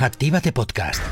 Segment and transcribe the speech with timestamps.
[0.00, 1.02] Actívate Podcast.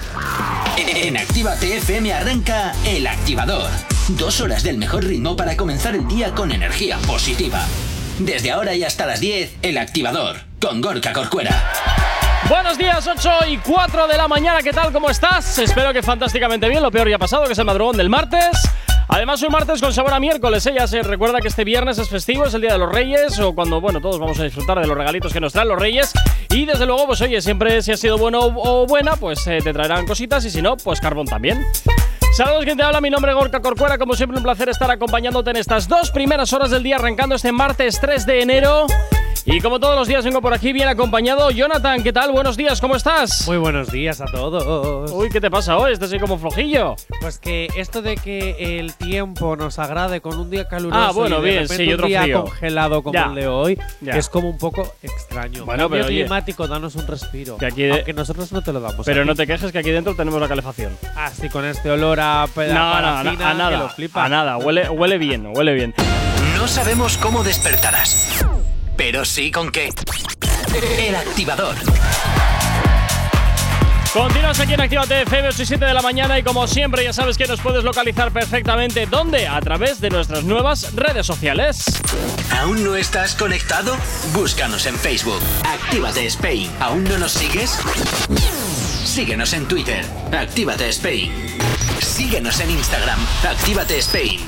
[0.76, 3.68] En Actívate FM arranca El Activador.
[4.10, 7.66] Dos horas del mejor ritmo para comenzar el día con energía positiva.
[8.20, 11.72] Desde ahora y hasta las 10, El Activador, con Gorka Corcuera.
[12.48, 14.92] Buenos días, 8 y 4 de la mañana, ¿qué tal?
[14.92, 15.58] ¿Cómo estás?
[15.58, 18.56] Espero que fantásticamente bien, lo peor ya ha pasado, que es el madrugón del martes.
[19.08, 20.64] Además, un martes con sabor a miércoles.
[20.66, 20.88] Ella ¿eh?
[20.88, 23.80] se recuerda que este viernes es festivo, es el Día de los Reyes, o cuando,
[23.80, 26.12] bueno, todos vamos a disfrutar de los regalitos que nos traen los Reyes.
[26.56, 29.74] Y desde luego, pues oye, siempre si has sido bueno o buena, pues eh, te
[29.74, 31.62] traerán cositas, y si no, pues carbón también.
[32.34, 33.98] Saludos, quien te habla, mi nombre es Gorka Corcuera.
[33.98, 37.52] Como siempre, un placer estar acompañándote en estas dos primeras horas del día, arrancando este
[37.52, 38.86] martes 3 de enero.
[39.48, 41.52] Y como todos los días vengo por aquí bien acompañado.
[41.52, 42.32] Jonathan, ¿qué tal?
[42.32, 43.46] Buenos días, ¿cómo estás?
[43.46, 45.12] Muy buenos días a todos.
[45.12, 45.92] Uy, ¿qué te pasa hoy?
[45.92, 46.96] Estás así como flojillo.
[47.20, 51.38] Pues que esto de que el tiempo nos agrade con un día caluroso ah, bueno,
[51.38, 55.64] y bien, sí, un día congelado como el de hoy, es como un poco extraño.
[55.64, 57.56] Bueno, Cambio pero climático, danos un respiro.
[57.56, 59.06] Que aquí Aunque nosotros no te lo damos.
[59.06, 60.98] Pero no te quejes que aquí dentro tenemos la calefacción.
[61.14, 65.46] Ah, sí, con este olor a no, no, a nada, a nada, huele, huele bien,
[65.54, 65.94] huele bien.
[66.58, 68.44] No sabemos cómo despertarás
[68.96, 69.90] pero sí con qué.
[70.98, 71.76] El activador.
[74.12, 77.12] Continuas aquí en Actívate FM 8 y 7 de la mañana y como siempre ya
[77.12, 79.04] sabes que nos puedes localizar perfectamente.
[79.04, 79.46] ¿Dónde?
[79.46, 81.84] A través de nuestras nuevas redes sociales.
[82.50, 83.94] ¿Aún no estás conectado?
[84.32, 85.40] Búscanos en Facebook.
[85.64, 86.70] Actívate Spain.
[86.80, 87.78] ¿Aún no nos sigues?
[89.04, 90.02] Síguenos en Twitter.
[90.32, 91.30] Actívate Spain.
[92.00, 93.18] Síguenos en Instagram.
[93.46, 94.40] Actívate Spain.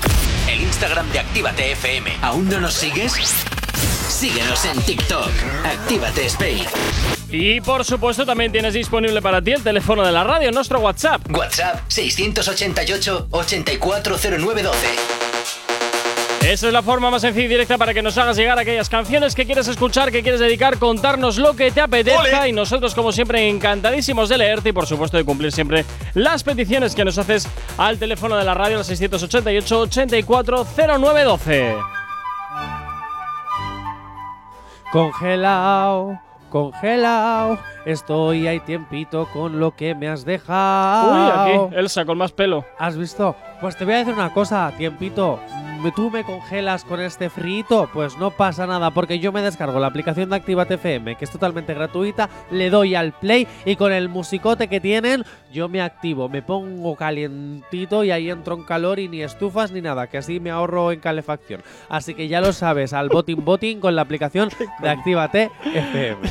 [0.48, 2.10] El Instagram de Actívate FM.
[2.22, 3.44] ¿Aún no nos sigues?
[4.18, 5.30] Síguenos en TikTok.
[5.64, 6.64] Actívate Spain.
[7.30, 11.20] Y por supuesto también tienes disponible para ti el teléfono de la radio, nuestro WhatsApp.
[11.30, 14.72] WhatsApp 688-840912.
[16.40, 19.36] Esa es la forma más sencilla y directa para que nos hagas llegar aquellas canciones
[19.36, 23.48] que quieres escuchar, que quieres dedicar, contarnos lo que te apetezca y nosotros como siempre
[23.48, 28.00] encantadísimos de leerte y por supuesto de cumplir siempre las peticiones que nos haces al
[28.00, 31.97] teléfono de la radio al 688 840912.
[34.92, 36.18] Congelado,
[36.48, 41.12] congelado, estoy ahí tiempito con lo que me has dejado.
[41.12, 41.30] Uy,
[41.66, 42.64] aquí, Elsa con más pelo.
[42.78, 43.36] ¿Has visto?
[43.60, 45.40] Pues te voy a decir una cosa, tiempito
[45.94, 49.86] tú me congelas con este frito, pues no pasa nada, porque yo me descargo la
[49.86, 54.08] aplicación de Activate FM, que es totalmente gratuita, le doy al play y con el
[54.08, 59.08] musicote que tienen, yo me activo, me pongo calientito y ahí entro en calor y
[59.08, 61.62] ni estufas ni nada, que así me ahorro en calefacción.
[61.88, 64.50] Así que ya lo sabes, al botín botín con la aplicación
[64.82, 66.28] de Activate FM.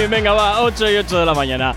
[0.00, 1.74] en venga, va, 8 y 8 de la mañana.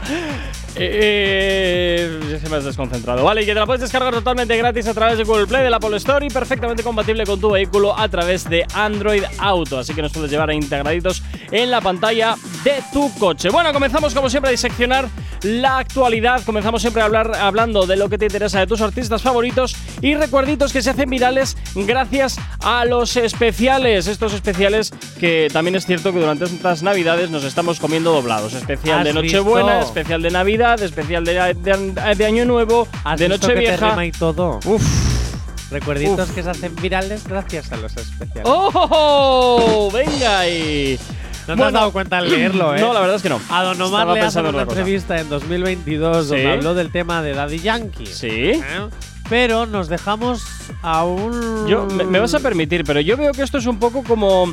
[0.75, 3.23] Eh, ya se me has desconcentrado.
[3.23, 5.69] Vale, y que te la puedes descargar totalmente gratis a través de Google Play, de
[5.69, 9.79] la Apple Store y perfectamente compatible con tu vehículo a través de Android Auto.
[9.79, 13.49] Así que nos puedes llevar integraditos en la pantalla de tu coche.
[13.49, 15.07] Bueno, comenzamos como siempre a diseccionar
[15.43, 16.43] la actualidad.
[16.45, 20.15] Comenzamos siempre a hablar hablando de lo que te interesa de tus artistas favoritos y
[20.15, 24.07] recuerditos que se hacen virales gracias a los especiales.
[24.07, 28.53] Estos especiales que también es cierto que durante estas navidades nos estamos comiendo doblados.
[28.53, 32.87] Especial de Nochebuena, especial de Navidad, especial de, Año Nuevo,
[33.17, 34.05] de Nochevieja.
[34.05, 34.59] y todo.
[35.71, 38.43] Recuerditos que se hacen virales gracias a los especiales.
[38.45, 39.89] ¡Oh!
[39.93, 40.99] Venga y.
[41.47, 42.79] No te has dado cuenta al leerlo, ¿eh?
[42.79, 43.39] No, la verdad es que no.
[43.49, 47.59] A Don Omar le hace una entrevista en 2022 donde habló del tema de Daddy
[47.59, 48.05] Yankee.
[48.05, 48.29] Sí.
[48.29, 48.61] ¿Eh?
[49.29, 50.43] Pero nos dejamos
[50.81, 51.67] a un.
[51.67, 54.51] Yo, me, vas a permitir, pero yo veo que esto es un poco como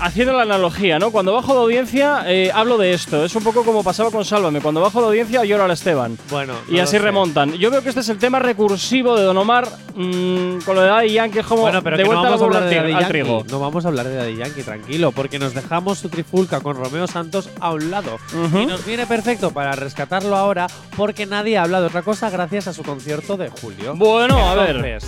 [0.00, 1.10] haciendo la analogía, ¿no?
[1.10, 3.24] Cuando bajo de audiencia eh, hablo de esto.
[3.24, 4.60] Es un poco como pasaba con Sálvame.
[4.60, 6.18] Cuando bajo de audiencia lloro al Esteban.
[6.30, 6.54] Bueno.
[6.68, 7.52] y así remontan.
[7.54, 10.88] Yo veo que este es el tema recursivo de Don Omar mm, con lo de
[10.88, 11.42] Daddy Yankee.
[11.42, 13.50] Como bueno, pero de vuelta no vamos a hablar de Daddy Yankee.
[13.50, 15.12] No vamos a hablar de Daddy Yankee, tranquilo.
[15.12, 18.18] Porque nos dejamos su trifulca con Romeo Santos a un lado.
[18.32, 20.66] Y nos viene perfecto para rescatarlo ahora
[20.96, 23.94] porque nadie habla de otra cosa gracias a su concierto de julio.
[23.96, 24.78] Bueno, a ver.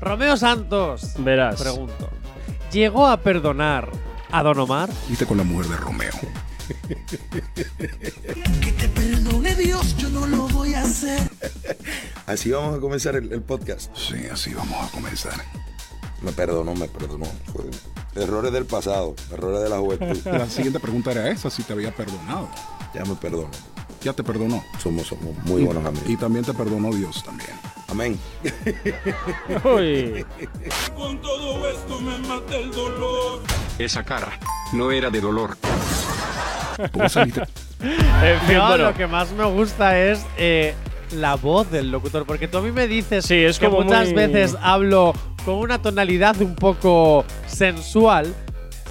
[0.00, 1.14] Romeo Santos.
[1.18, 1.60] Verás.
[1.60, 2.13] Pregunto
[2.74, 3.88] llegó a perdonar
[4.32, 4.90] a Don Omar?
[5.08, 6.12] Viste con la mujer de Romeo.
[8.60, 11.30] que te perdone Dios, yo no lo voy a hacer.
[12.26, 13.94] Así vamos a comenzar el, podcast.
[13.96, 15.34] Sí, así vamos a comenzar.
[16.20, 17.26] Me perdonó, me perdonó.
[18.16, 20.20] Errores del pasado, errores de la juventud.
[20.24, 22.48] La siguiente pregunta era esa, si te había perdonado.
[22.92, 23.50] Ya me perdono.
[24.04, 24.62] Ya te perdonó.
[24.78, 26.08] Somos, somos muy buenos amigos.
[26.08, 27.50] Y también te perdonó Dios también.
[27.88, 28.18] Amén.
[30.94, 33.40] Con todo esto me mata el dolor.
[33.78, 34.38] Esa cara
[34.74, 35.56] no era de dolor.
[36.92, 37.42] ¿Cómo saliste?
[38.52, 40.74] no, lo que más me gusta es eh,
[41.12, 44.12] la voz del locutor, porque tú a mí me dices sí, es que como muchas
[44.12, 45.14] veces hablo
[45.44, 48.34] con una tonalidad un poco sensual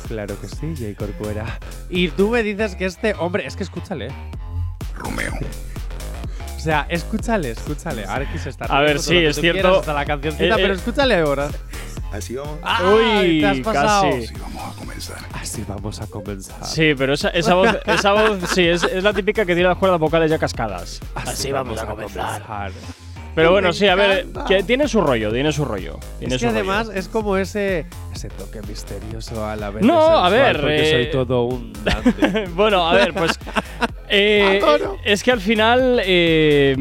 [0.07, 0.95] Claro que sí, J.
[0.97, 1.59] Corcuera.
[1.89, 4.09] Y tú me dices que este hombre, es que escúchale.
[4.95, 5.33] Romeo.
[6.55, 8.05] O sea, escúchale, escúchale.
[8.05, 8.71] Ahora quise estar.
[8.71, 9.61] A ver, sí, que es cierto.
[9.61, 10.77] quieras hasta la cancioncita, Eh, pero eh.
[10.77, 11.49] escúchale ahora.
[12.11, 12.59] Así vamos.
[12.61, 14.03] Ay, te has Uy, pasado.
[14.11, 14.27] casi.
[14.27, 15.17] Sí, vamos a comenzar.
[15.33, 16.65] Así vamos a comenzar.
[16.65, 19.77] Sí, pero esa, esa voz, esa voz sí, es, es la típica que tiene las
[19.77, 20.99] cuerdas vocales ya cascadas.
[21.15, 22.71] Así vamos a comenzar.
[23.35, 25.97] Pero bueno, sí, a ver, que tiene su rollo, tiene su rollo.
[26.19, 26.71] Tiene Es que su rollo.
[26.71, 29.83] además es como ese, ese toque misterioso a la vez.
[29.83, 32.45] No, a ver, Porque eh, soy todo un Dante.
[32.55, 33.31] bueno, a ver, pues.
[34.13, 34.99] eh, Adoro.
[35.03, 35.99] es que al final.
[36.05, 36.75] eh,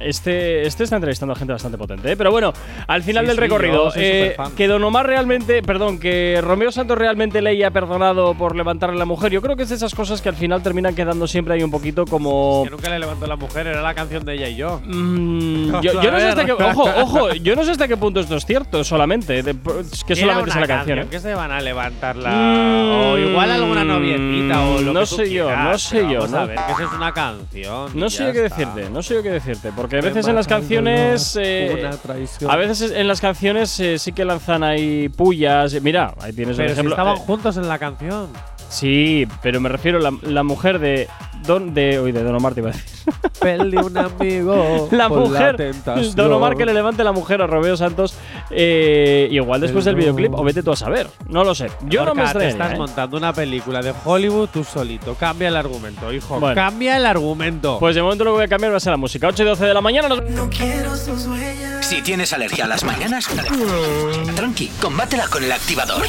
[0.00, 2.16] este, este está entrevistando a gente bastante potente, ¿eh?
[2.16, 2.52] Pero bueno,
[2.86, 5.62] al final Sí, del sí, recorrido, eh, que Don Omar realmente.
[5.62, 9.32] Perdón, que Romeo Santos realmente le haya perdonado por levantarle a la mujer.
[9.32, 11.70] Yo creo que es de esas cosas que al final terminan quedando siempre ahí un
[11.70, 12.62] poquito como.
[12.64, 14.80] que nunca le levantó la mujer, era la canción de ella y yo.
[14.84, 18.36] Mm, yo, no sé hasta qué, ojo, ojo, yo no sé hasta qué punto esto
[18.36, 19.56] es cierto, solamente, de-
[19.92, 20.98] es que solamente es la canción.
[21.00, 21.06] ¿eh?
[21.10, 22.30] que se van a levantar la.
[22.30, 26.20] Mm, o igual alguna noviecita o lo no que tú sé yo, no sé yo,
[26.20, 26.38] Vamos ¿no?
[26.38, 27.90] a ver, que eso es una canción.
[27.94, 30.34] No sé yo qué decirte, no sé yo qué decirte, porque a Me veces en
[30.34, 31.90] las canciones, eh,
[32.48, 35.80] a veces en las canciones eh, sí que lanzan ahí pullas.
[35.82, 36.94] Mira, ahí tienes Pero un si ejemplo.
[36.94, 38.28] estaban eh, juntos en la canción.
[38.68, 41.08] sí, pero me refiero a la, la mujer de
[41.46, 42.86] Don de, uy, de Don Omar te iba a decir.
[43.40, 44.88] Perdí un amigo.
[44.92, 46.14] La mujer, tentación.
[46.14, 48.14] Don Omar que le levante la mujer a Romeo Santos,
[48.50, 51.70] eh, igual después del videoclip, o vete tú a saber, no lo sé.
[51.86, 52.78] Yo no me te extrañaría, estás ¿eh?
[52.78, 55.14] montando una película de Hollywood tú solito.
[55.14, 56.40] Cambia el argumento, hijo.
[56.40, 56.54] Bueno.
[56.54, 57.78] Cambia el argumento.
[57.78, 59.28] Pues de momento lo que voy a cambiar va a ser la música.
[59.28, 60.08] 8 y 12 de la mañana.
[60.08, 60.20] nos-
[61.82, 63.28] Si tienes alergia a las mañanas,
[64.34, 66.02] tranqui, combátela con el activador.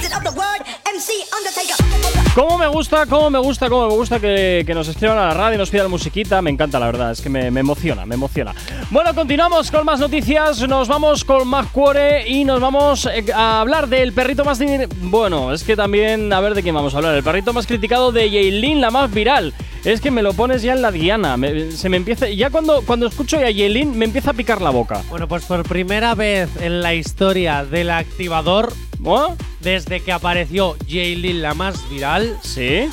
[2.33, 5.33] ¿Cómo me gusta, cómo me gusta, cómo me gusta que, que nos escriban a la
[5.33, 6.41] radio nos pidan musiquita?
[6.41, 8.53] Me encanta, la verdad, es que me, me emociona, me emociona.
[8.89, 13.87] Bueno, continuamos con más noticias, nos vamos con Cuore y nos vamos eh, a hablar
[13.87, 14.59] del perrito más...
[15.01, 18.11] Bueno, es que también, a ver de quién vamos a hablar, el perrito más criticado
[18.11, 19.53] de Yailin, la más viral.
[19.83, 22.27] Es que me lo pones ya en la diana, me- se me empieza...
[22.29, 25.01] Ya cuando, cuando escucho a Yailin me empieza a picar la boca.
[25.09, 28.71] Bueno, pues por primera vez en la historia del activador,
[29.03, 29.35] ¿Oh?
[29.61, 32.87] desde que apareció Jaylin la más viral, ¿Sí?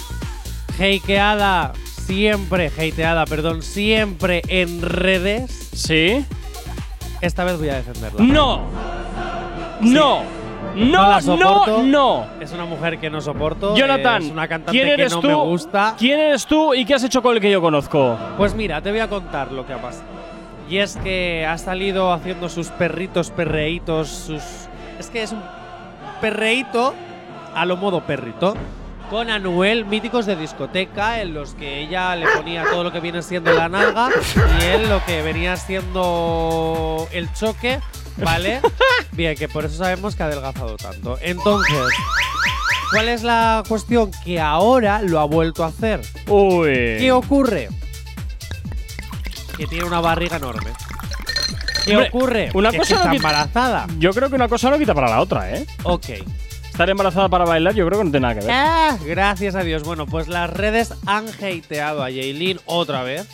[0.79, 1.73] hateada
[2.07, 6.25] siempre, hateada, perdón, siempre en redes, ¿Sí?
[7.21, 8.23] esta vez voy a defenderla.
[8.23, 8.61] ¡No!
[9.81, 10.23] ¡No!
[10.75, 12.27] No ¡No, no, no!
[12.41, 13.77] Es una mujer que no soporto.
[13.77, 15.29] Jonathan, es una cantante ¿quién eres que no tú?
[15.29, 15.95] me gusta.
[15.97, 18.17] ¿Quién eres tú y qué has hecho con el que yo conozco?
[18.37, 20.05] Pues mira, te voy a contar lo que ha pasado.
[20.69, 24.43] Y es que ha salido haciendo sus perritos, perreitos, sus.
[24.99, 25.43] Es que es un
[26.21, 26.93] perreíto
[27.55, 28.55] a lo modo perrito.
[29.15, 33.23] Con Anuel, míticos de discoteca, en los que ella le ponía todo lo que viene
[33.23, 34.09] siendo la nalga
[34.61, 37.79] y él lo que venía siendo el choque,
[38.17, 38.61] ¿vale?
[39.13, 41.17] Bien, que por eso sabemos que ha adelgazado tanto.
[41.21, 41.79] Entonces,
[42.91, 44.11] ¿cuál es la cuestión?
[44.25, 46.01] Que ahora lo ha vuelto a hacer.
[46.27, 46.97] Uy.
[46.99, 47.69] ¿Qué ocurre?
[49.57, 50.73] Que tiene una barriga enorme.
[51.85, 52.51] ¿Qué Hombre, ocurre?
[52.55, 53.87] una Que cosa está no quita- embarazada.
[54.01, 55.65] Yo creo que una cosa no quita para la otra, ¿eh?
[55.85, 56.07] Ok.
[56.75, 58.51] Estar embarazada para bailar, yo creo que no tiene nada que ver.
[58.53, 59.85] Ah, gracias a Dios.
[59.85, 63.29] Bueno, pues las redes han hateado a Jaylin otra vez.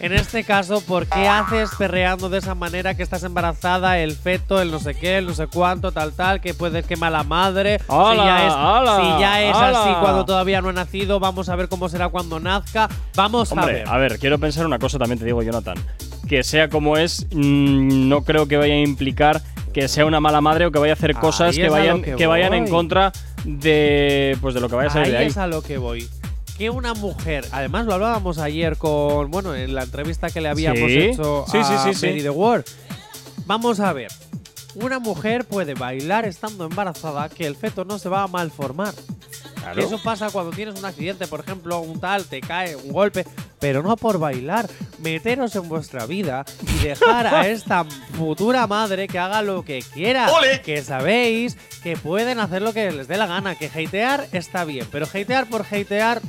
[0.00, 4.60] En este caso, ¿por qué haces perreando de esa manera que estás embarazada, el feto,
[4.60, 7.80] el no sé qué, el no sé cuánto, tal, tal, que puede que mala madre?
[7.86, 11.48] ¡Hala, si ya es, hala, si ya es así cuando todavía no ha nacido, vamos
[11.48, 12.88] a ver cómo será cuando nazca.
[13.14, 13.88] Vamos a ver.
[13.88, 15.76] a ver, quiero pensar una cosa también, te digo, Jonathan.
[16.28, 20.40] Que sea como es, mm, no creo que vaya a implicar que sea una mala
[20.40, 23.12] madre o que vaya a hacer cosas que vayan, que, que vayan en contra
[23.44, 25.26] de pues de lo que vaya a salir Ahí de ahí.
[25.28, 26.08] es a lo que voy.
[26.58, 30.90] Que una mujer, además lo hablábamos ayer con, bueno, en la entrevista que le habíamos
[30.90, 30.98] Sí.
[30.98, 32.06] hecho a sí, sí, sí.
[32.08, 32.64] Mary the World.
[33.46, 34.10] Vamos a ver.
[34.74, 38.94] Una mujer puede bailar estando embarazada que el feto no se va a malformar.
[39.56, 39.82] Claro.
[39.82, 43.26] Eso pasa cuando tienes un accidente, por ejemplo, un tal, te cae un golpe,
[43.58, 44.70] pero no por bailar.
[45.00, 50.30] Meteros en vuestra vida y dejar a esta futura madre que haga lo que quiera.
[50.64, 53.56] Que sabéis que pueden hacer lo que les dé la gana.
[53.56, 56.20] Que hatear está bien, pero hatear por hatear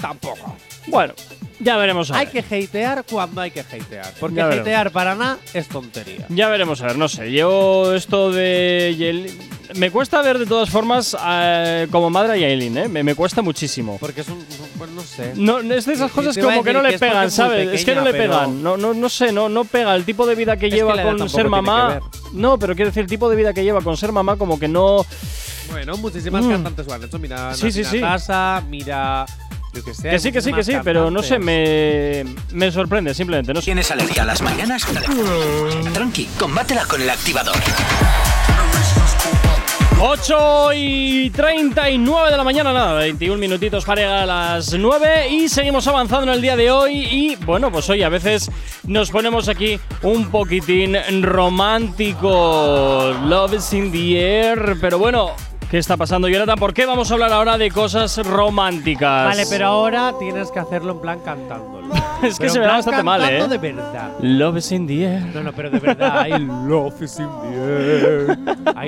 [0.00, 0.56] tampoco.
[0.86, 1.14] Bueno,
[1.60, 2.44] ya veremos a Hay ver.
[2.44, 4.12] que hatear cuando hay que hatear.
[4.20, 4.62] Porque Ya veremos.
[4.66, 6.26] hatear para nada es tontería.
[6.28, 7.32] Ya veremos a ver, no sé.
[7.32, 9.30] Yo esto de
[9.74, 12.88] me cuesta ver de todas formas eh, como madre a Yailin, ¿eh?
[12.88, 13.98] Me, me cuesta muchísimo.
[14.00, 14.44] Porque es un.
[14.78, 15.32] Pues no sé.
[15.36, 17.68] No, es de esas cosas como que no que le es porque pegan, es ¿sabes?
[17.68, 18.62] es que no pequeña, le pegan.
[18.62, 19.94] No, no, no sé, no, no pega.
[19.94, 22.00] El tipo de vida que que lleva edad con ser mamá.
[22.00, 24.58] que No, pero quiero decir, el tipo de vida que lleva con ser mamá, como
[24.58, 25.04] que no.
[25.70, 26.50] Bueno, muchísimas Mm.
[26.50, 27.18] cantantes lo han hecho.
[27.18, 28.00] Mira, Sí, sí, sí.
[28.00, 29.26] Natasa, mira.
[29.72, 30.10] Yo que sé.
[30.10, 33.52] Que sí, que sí, que sí, pero no sé, me, me sorprende simplemente.
[33.52, 33.66] No sé.
[33.66, 34.86] ¿Tienes alergia a las mañanas?
[35.92, 37.56] Tranqui, combátela con el activador.
[40.00, 45.48] 8 y 39 de la mañana, nada, 21 minutitos para llegar a las 9 y
[45.48, 48.48] seguimos avanzando en el día de hoy y bueno, pues hoy a veces
[48.84, 53.12] nos ponemos aquí un poquitín romántico.
[53.24, 55.32] Love is in the air, pero bueno,
[55.70, 56.58] ¿qué está pasando Jonathan?
[56.58, 59.26] ¿Por qué vamos a hablar ahora de cosas románticas?
[59.26, 61.88] Vale, pero ahora tienes que hacerlo en plan cantándolo.
[62.22, 63.46] Es que Pero se plan bastante mal, ¿eh?
[63.46, 64.10] de verdad.
[64.20, 65.22] Love is in the air.
[65.32, 66.18] No, no, pero de verdad.
[66.18, 66.32] Ahí,
[66.66, 68.38] love is in the air.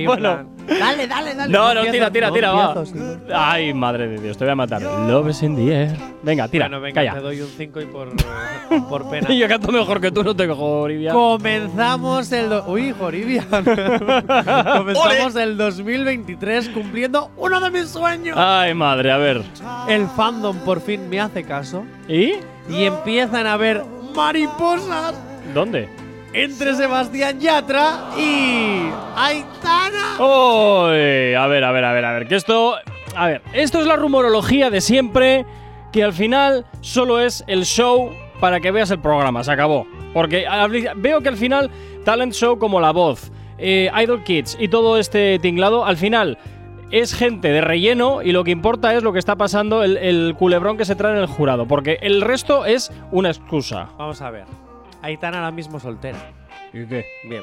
[0.05, 0.17] Bueno.
[0.17, 1.53] plan, Dale, dale, dale.
[1.53, 2.85] No, no, tira, tira, no tira, va.
[3.33, 4.83] Ay, madre de Dios, te voy a matar.
[4.83, 5.97] Love is in the air.
[6.23, 7.15] Venga, tira, Bueno, venga, calla.
[7.15, 8.09] te doy un 5 y por,
[8.89, 9.33] por pena.
[9.33, 11.13] Yo canto mejor que tú, no te cojo, Olivia.
[11.13, 12.53] Comenzamos el.
[12.67, 13.47] Uy, Joribian.
[13.49, 18.37] Comenzamos el 2023 cumpliendo uno de mis sueños.
[18.39, 19.43] Ay, madre, a ver.
[19.89, 22.35] El fandom por fin me hace caso ¿Y?
[22.69, 23.85] y empiezan a ver
[24.15, 25.15] mariposas
[25.55, 25.89] ¿Dónde?
[26.33, 30.17] entre Sebastián Yatra y Aitana.
[30.19, 32.29] Uy, a ver, a ver, a ver, a ver.
[32.29, 32.75] Que esto.
[33.17, 35.45] A ver, esto es la rumorología de siempre.
[35.93, 39.43] Que al final solo es el show para que veas el programa.
[39.43, 39.87] Se acabó.
[40.15, 40.47] Porque
[40.97, 41.69] veo que al final,
[42.05, 46.39] talent show como La Voz, eh, Idol Kids y todo este tinglado, al final
[46.91, 50.35] es gente de relleno y lo que importa es lo que está pasando, el, el
[50.39, 51.67] culebrón que se trae en el jurado.
[51.67, 53.89] Porque el resto es una excusa.
[53.99, 54.45] Vamos a ver.
[55.03, 56.19] Aitana ahora mismo soltera.
[56.73, 57.05] ¿Y qué?
[57.29, 57.43] Bien.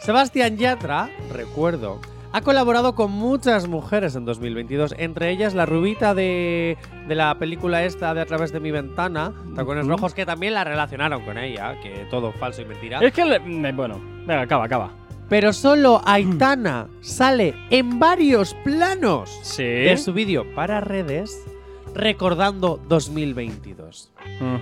[0.00, 1.98] Sebastián Yatra, recuerdo,
[2.32, 6.76] ha colaborado con muchas mujeres en 2022, entre ellas la rubita de,
[7.08, 9.86] de la película esta de A través de mi ventana, Tacones.
[9.86, 12.98] Rojos, que también la relacionaron con ella, que todo falso y mentira.
[13.00, 13.24] Es que.
[13.24, 14.90] le- me- bueno, venga, acaba, acaba.
[15.28, 19.62] Pero solo Aitana sale en varios planos Sí.
[19.64, 21.40] de su vídeo para redes
[21.94, 24.10] recordando 2022.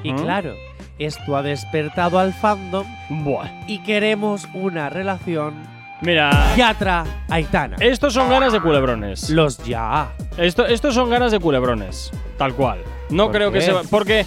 [0.02, 0.54] Y claro,
[0.98, 2.86] esto ha despertado al fandom
[3.24, 3.48] Buah.
[3.66, 5.54] y queremos una relación
[6.02, 6.54] Mira.
[6.56, 7.76] Yatra-Aitana.
[7.80, 9.30] Estos son ganas de culebrones.
[9.30, 10.12] Los ya.
[10.36, 12.10] Esto, estos son ganas de culebrones.
[12.38, 12.78] Tal cual.
[13.10, 13.72] No ¿Por creo que se.
[13.88, 14.26] Porque.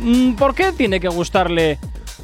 [0.00, 1.78] mm, ¿Por qué tiene que gustarle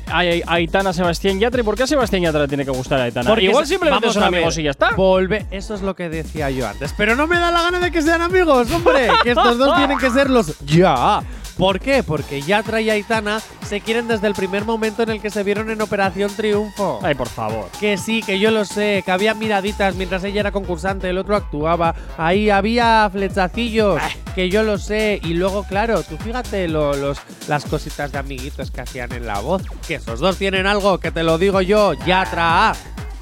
[0.06, 3.00] a, a Aitana Sebastián Yatra y por qué a Sebastián Yatra le tiene que gustar
[3.00, 3.28] a Aitana?
[3.28, 4.90] Porque Igual simplemente son amigos y ya está.
[4.96, 5.46] Volve.
[5.50, 6.94] Eso es lo que decía yo antes.
[6.96, 9.08] Pero no me da la gana de que sean amigos, hombre.
[9.22, 11.22] que estos dos tienen que ser los ya.
[11.56, 12.02] ¿Por qué?
[12.02, 15.70] Porque Yatra y Aitana se quieren desde el primer momento en el que se vieron
[15.70, 16.98] en Operación Triunfo.
[17.02, 17.68] Ay, por favor.
[17.78, 21.36] Que sí, que yo lo sé, que había miraditas mientras ella era concursante, el otro
[21.36, 21.94] actuaba.
[22.18, 24.00] Ahí había flechacillos,
[24.34, 25.20] que yo lo sé.
[25.22, 29.38] Y luego, claro, tú fíjate lo- los, las cositas de amiguitos que hacían en la
[29.38, 29.62] voz.
[29.86, 32.72] Que esos dos tienen algo, que te lo digo yo, Yatra.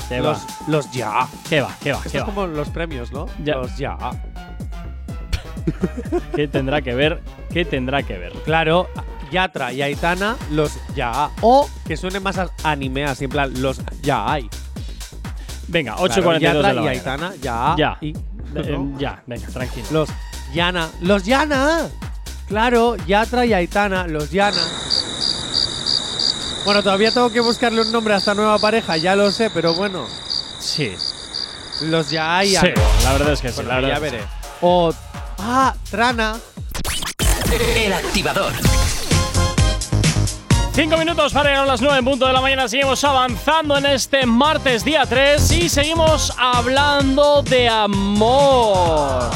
[0.09, 0.47] ¿Qué los, va?
[0.69, 1.29] los ya.
[1.49, 1.75] ¿Qué va?
[1.83, 1.99] ¿Qué va?
[1.99, 2.27] Esto ¿Qué es va?
[2.27, 3.27] como los premios, ¿no?
[3.45, 3.55] Ya.
[3.57, 3.97] Los ya.
[6.37, 7.21] ¿Qué tendrá que ver?
[7.53, 8.33] ¿Qué tendrá que ver?
[8.45, 8.89] Claro,
[9.31, 11.31] Yatra y Aitana, los ya.
[11.41, 14.49] O que suene más anime, así en plan, los ya hay.
[15.69, 16.97] Venga, Claro, 8 y 42 Yatra de la y.
[16.99, 17.75] Aitana, ya.
[17.79, 17.99] Ya.
[18.01, 18.11] Y,
[18.55, 18.99] Eh, ¿no?
[18.99, 19.87] ya, venga, tranquilo.
[19.91, 20.11] Los
[20.53, 20.91] Yana.
[21.01, 21.89] ¡Los Yana!
[22.47, 24.61] Claro, Yatra y Aitana, los Yana.
[26.67, 29.75] Bueno, todavía tengo que buscarle un nombre a esta nueva pareja, ya lo sé, pero
[29.75, 30.07] bueno.
[30.61, 30.93] Sí.
[31.83, 32.55] Los ya Sí,
[33.03, 33.55] la verdad es que sí.
[33.57, 34.25] Bueno, la verdad ya es que veré.
[34.61, 34.93] O.
[35.39, 36.37] Ah, Trana.
[37.77, 38.53] El activador.
[40.75, 42.67] Cinco minutos para llegar a las 9 en punto de la mañana.
[42.67, 49.31] Seguimos avanzando en este martes día 3 y seguimos hablando de amor.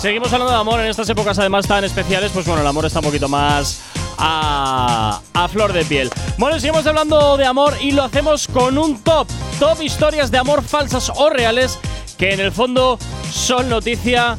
[0.00, 2.32] Seguimos hablando de amor en estas épocas además tan especiales.
[2.32, 3.82] Pues bueno, el amor está un poquito más
[4.16, 6.10] a, a flor de piel.
[6.38, 9.28] Bueno, seguimos hablando de amor y lo hacemos con un top.
[9.60, 11.78] Top historias de amor falsas o reales
[12.16, 12.98] que en el fondo
[13.30, 14.38] son noticia,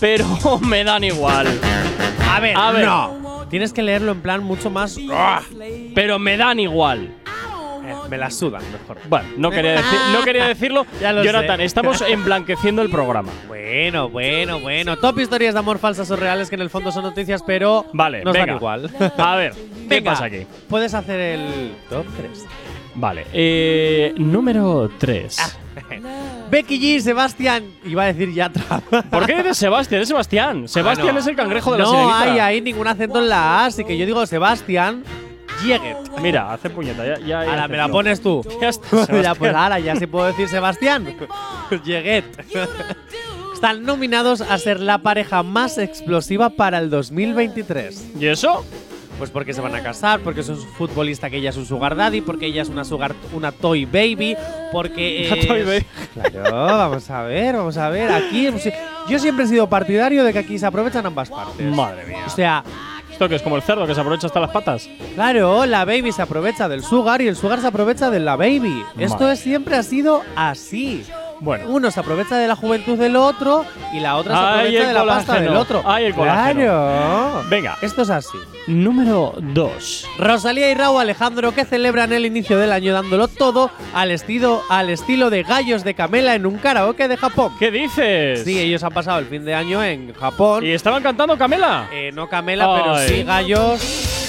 [0.00, 0.26] pero
[0.60, 1.46] me dan igual.
[2.28, 2.86] A ver, A ver.
[2.86, 3.46] no.
[3.50, 4.96] Tienes que leerlo en plan mucho más.
[5.12, 5.42] ¡ah!
[5.94, 7.12] Pero me dan igual.
[7.84, 8.98] Eh, me la sudan mejor.
[9.08, 10.86] Bueno, no quería, deci- no quería decirlo.
[11.00, 11.64] Ya lo Jonathan, sé.
[11.64, 13.32] estamos emblanqueciendo el programa.
[13.48, 14.96] Bueno, bueno, bueno.
[14.98, 18.22] Top historias de amor falsas o reales que en el fondo son noticias, pero Vale,
[18.22, 18.46] nos venga.
[18.46, 18.90] dan igual.
[19.18, 19.54] A ver,
[19.88, 20.46] ¿qué pasa aquí?
[20.68, 22.44] Puedes hacer el top 3.
[22.94, 25.58] Vale, eh, número 3.
[26.50, 27.64] Becky G, Sebastián.
[27.84, 28.80] Iba a decir Yatra.
[29.10, 30.02] ¿Por qué dices Sebastián?
[30.02, 30.68] Es Sebastián.
[30.68, 31.18] Sebastián Ah, no.
[31.18, 32.20] es el cangrejo de la no sirenita.
[32.22, 35.04] hay ahí ningún acento en la A, así que yo digo Sebastián
[35.64, 35.96] Yeget.
[36.22, 37.04] Mira, hace puñeta.
[37.06, 38.42] Ya, ya, Ahora me la pones tú.
[38.60, 39.36] Ya está, ya, Sebastián.
[39.38, 41.06] pues ahora ya sí puedo decir Sebastián.
[41.84, 42.24] Yeget.
[43.52, 48.12] Están nominados a ser la pareja más explosiva para el 2023.
[48.18, 48.64] ¿Y eso?
[49.20, 51.94] Pues porque se van a casar, porque es un futbolista que ella es un sugar
[51.94, 54.34] daddy, porque ella es una sugar, una toy baby,
[54.72, 55.84] porque es- toy baby.
[56.14, 58.10] Claro, vamos a ver, vamos a ver.
[58.10, 58.48] Aquí
[59.08, 61.66] yo siempre he sido partidario de que aquí se aprovechan ambas partes.
[61.76, 62.24] Madre mía.
[62.26, 62.64] O sea,
[63.12, 64.88] ¿Esto que es como el cerdo que se aprovecha hasta las patas?
[65.14, 68.82] claro, la baby se aprovecha del sugar y el sugar se aprovecha de la baby.
[68.98, 71.04] Esto Madre es, siempre ha sido así.
[71.40, 71.64] Bueno.
[71.68, 74.86] Uno se aprovecha de la juventud del otro y la otra se Ay, aprovecha el
[74.88, 75.50] de la pasta colágeno.
[75.52, 75.82] del otro.
[75.86, 76.60] Ay, el colágeno.
[76.62, 77.44] Claro.
[77.48, 77.78] Venga.
[77.80, 78.38] Esto es así.
[78.66, 80.06] Número 2.
[80.18, 84.90] Rosalía y Raúl Alejandro que celebran el inicio del año dándolo todo al estilo, al
[84.90, 87.52] estilo de gallos de Camela en un karaoke de Japón.
[87.58, 88.44] ¿Qué dices?
[88.44, 90.64] Sí, ellos han pasado el fin de año en Japón.
[90.64, 91.88] ¿Y estaban cantando Camela?
[91.92, 94.19] Eh, no Camela, pero sí gallos.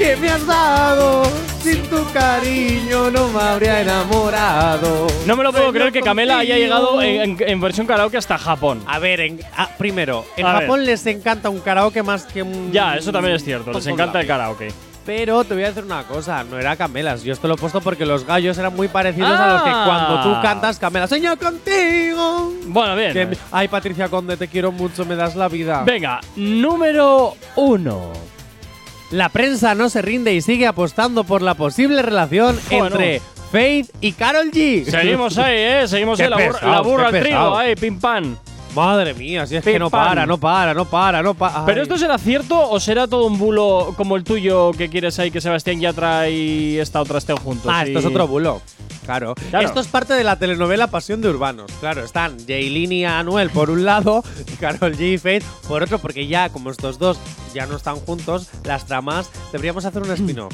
[0.00, 1.22] Que me has dado
[1.62, 5.06] sin tu cariño no me habría enamorado.
[5.26, 8.38] No me lo puedo creer que Camela haya llegado en, en- en versión karaoke hasta
[8.38, 8.82] Japón.
[8.86, 12.72] A ver, en- ah, primero, en A Japón les encanta un karaoke más que un.
[12.72, 13.72] Ya, eso también es cierto.
[13.74, 14.72] Les encanta el karaoke.
[15.04, 17.22] Pero te voy a decir una cosa, no era Camelas.
[17.22, 19.82] Yo esto lo he puesto porque los gallos eran muy parecidos a los que Ah.
[19.86, 22.54] cuando tú cantas Camela, sueño contigo.
[22.66, 23.12] Bueno, bien.
[23.12, 25.82] Que- ay, Patricia Conde, te quiero mucho, me das la vida.
[25.84, 28.12] Venga, número 1.
[29.10, 32.86] La prensa no se rinde y sigue apostando por la posible relación Bueno.
[32.86, 34.84] entre Faith y Carol G.
[34.84, 35.88] Seguimos ahí, ¿eh?
[35.88, 36.28] Seguimos ahí.
[36.30, 38.36] La pesado, la burra al trigo, ahí, pim pam.
[38.74, 40.08] Madre mía, si es que no pam.
[40.08, 41.64] para, no para, no para, no para.
[41.64, 45.30] ¿Pero esto será cierto o será todo un bulo como el tuyo que quieres ahí
[45.30, 47.70] que Sebastián Yatra y esta otra estén juntos?
[47.74, 48.62] Ah, esto es otro bulo.
[49.04, 49.34] Claro.
[49.50, 49.66] Claro.
[49.66, 51.72] Esto es parte de la telenovela Pasión de Urbanos.
[51.80, 55.98] Claro, están Jaylin y Anuel por un lado y Carol G y Faith por otro,
[55.98, 57.18] porque ya, como estos dos
[57.52, 60.52] ya no están juntos, las tramas, deberíamos hacer un spin-off.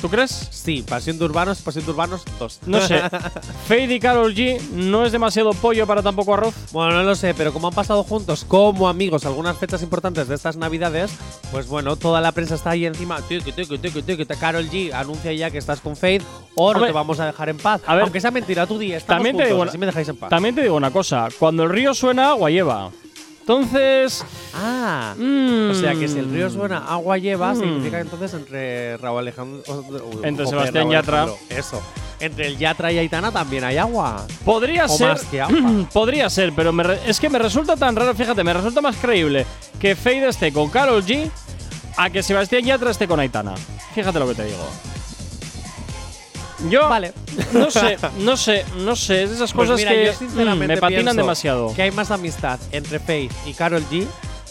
[0.00, 0.48] ¿Tú crees?
[0.50, 2.60] Sí, Pasión de Urbanos, Pasión de Urbanos 2.
[2.66, 3.00] No sé.
[3.68, 6.54] Fade y Carol G no es demasiado pollo para tampoco arroz.
[6.72, 10.36] Bueno, no lo sé, pero como han pasado juntos como amigos algunas fechas importantes de
[10.36, 11.10] estas navidades,
[11.50, 13.18] pues bueno, toda la prensa está ahí encima.
[14.38, 16.22] Carol G anuncia ya que estás con Faith
[16.54, 17.80] o no te vamos a dejar en paz.
[17.86, 20.08] a ver, Aunque sea mentira, tú di, estamos También te, juntos, digo, así me dejáis
[20.08, 20.30] en paz.
[20.30, 21.28] también te digo una cosa.
[21.38, 22.90] Cuando el río suena, agua lleva.
[23.52, 24.22] Entonces.
[24.54, 27.58] Ah, mm, o sea que si el río suena, agua lleva, Mm.
[27.60, 29.62] significa que entonces entre Raúl Alejandro.
[30.22, 31.22] Entre Sebastián Raúl Yatra.
[31.22, 31.82] Alejandro, Eso.
[32.20, 34.26] Entre el Yatra y Aitana también hay agua.
[34.44, 35.08] Podría O ser.
[35.08, 35.86] más que agua.
[35.94, 38.96] podría ser, pero me re- es que me resulta tan raro, fíjate, me resulta más
[38.96, 39.46] creíble
[39.80, 41.30] que Fade esté con Carol G
[41.96, 43.54] a que Sebastián Yatra esté con Aitana.
[43.94, 44.58] Fíjate lo que te digo.
[46.68, 47.12] Yo Vale.
[47.52, 50.16] no sé, no sé, no sé, es de esas Pues cosas mira, que yo mm,
[50.16, 51.72] sinceramente me patinan demasiado.
[51.74, 54.06] Que hay más amistad entre Faith y Carol G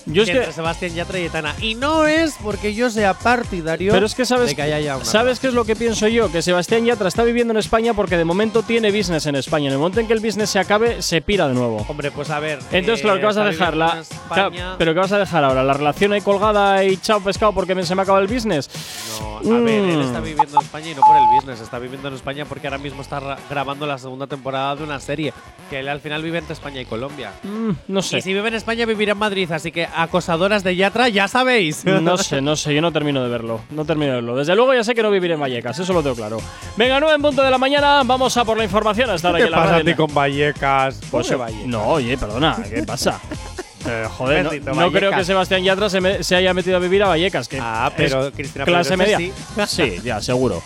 [0.08, 1.56] Yo es que Sebastián Yatra y Aitana.
[1.62, 4.96] Y no es porque yo sea partidario Pero es que sabes, de que haya ya
[4.96, 6.32] una ¿sabes qué es lo que pienso yo?
[6.32, 9.68] Que Sebastián Yatra está viviendo en España porque de momento tiene business en España.
[9.68, 11.86] En el momento en que el business se acabe, se pira de nuevo.
[11.88, 12.60] Hombre, pues a ver.
[12.72, 13.76] Entonces, eh, claro, ¿qué vas a dejar?
[13.76, 14.04] La.
[14.34, 15.64] Claro, ¿Pero qué vas a dejar ahora?
[15.64, 18.70] ¿La relación ahí colgada y chao pescado porque se me acaba el business?
[19.44, 20.02] No, a ver, él Mm.
[20.02, 21.62] está viviendo en España y no por el business.
[21.62, 25.00] Está viviendo en España porque ahora mismo está ra- grabando la segunda temporada de una
[25.00, 25.34] serie.
[25.70, 27.34] Que él al final vive entre España y Colombia.
[27.44, 28.20] Mm, no sé.
[28.20, 29.52] Y si vive en España, vivirá en Madrid.
[29.52, 31.84] Así que acosadoras de Yatra, ya sabéis.
[32.02, 33.62] No sé, no sé, yo no termino de verlo.
[33.72, 34.36] No termino de verlo.
[34.38, 36.38] Desde luego ya sé que no viviré en Vallecas, eso lo tengo claro.
[36.76, 39.46] Venga, 9 en punto de la mañana, vamos a por la información hasta ahora ¿Qué
[39.46, 41.00] que la pasa a ti con Vallecas?
[41.12, 41.68] Pues, Vallecas.
[41.68, 43.20] no, oye, perdona, ¿qué pasa?
[43.90, 47.08] Eh, joder, no, creo que Sebastián Yatra se, me- se haya metido a vivir a
[47.08, 47.48] Vallecas.
[47.48, 49.18] Que Ah, pero Cristina clase media.
[49.18, 49.32] sí.
[49.66, 50.62] Sí, ya, seguro.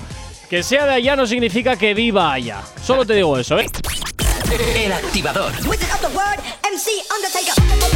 [0.49, 2.61] Que sea de allá no significa que viva allá.
[2.83, 3.67] Solo te digo eso, ¿eh?
[4.75, 5.53] El activador.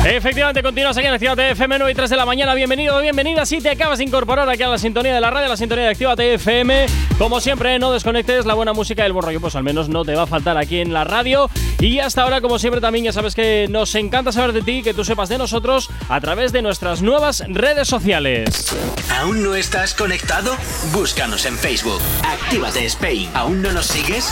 [0.06, 2.54] Efectivamente, continúas aquí en Actívate FM 9 y 3 de la mañana.
[2.54, 3.46] Bienvenido, bienvenida.
[3.46, 5.92] Si te acabas de incorporar aquí a la sintonía de la radio, la sintonía de
[5.92, 6.86] Actívate FM.
[7.18, 10.06] Como siempre, no desconectes la buena música y el buen rollo, pues al menos no
[10.06, 11.50] te va a faltar aquí en la radio.
[11.80, 14.94] Y hasta ahora, como siempre, también ya sabes que nos encanta saber de ti, que
[14.94, 18.74] tú sepas de nosotros a través de nuestras nuevas redes sociales.
[19.20, 20.56] ¿Aún no estás conectado?
[20.94, 22.02] Búscanos en Facebook.
[22.24, 23.30] Actívate Spain.
[23.34, 24.32] ¿Aún no nos sigues?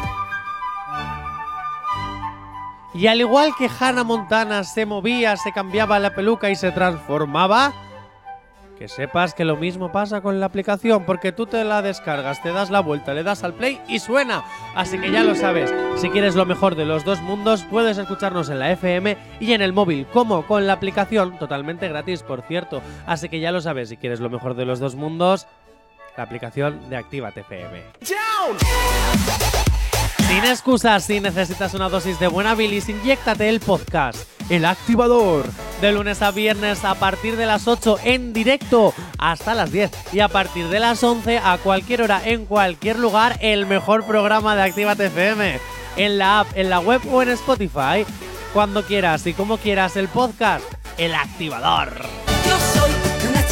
[2.93, 7.73] Y al igual que Hannah Montana se movía, se cambiaba la peluca y se transformaba,
[8.79, 12.53] que sepas que lo mismo pasa con la aplicación, porque tú te la descargas, te
[12.53, 14.45] das la vuelta, le das al play y suena.
[14.75, 18.49] Así que ya lo sabes, si quieres lo mejor de los dos mundos, puedes escucharnos
[18.49, 22.83] en la FM y en el móvil, como con la aplicación, totalmente gratis, por cierto.
[23.07, 25.47] Así que ya lo sabes, si quieres lo mejor de los dos mundos,
[26.17, 27.83] la aplicación de Actívate FM.
[30.29, 35.47] Sin excusas, si necesitas una dosis de buena bilis, inyéctate el podcast, El Activador,
[35.81, 40.21] de lunes a viernes a partir de las 8 en directo hasta las 10 y
[40.21, 44.63] a partir de las 11 a cualquier hora en cualquier lugar el mejor programa de
[44.63, 45.61] Actívate FM
[45.97, 48.05] en la app, en la web o en Spotify,
[48.53, 50.65] cuando quieras y como quieras el podcast,
[50.99, 52.26] El Activador.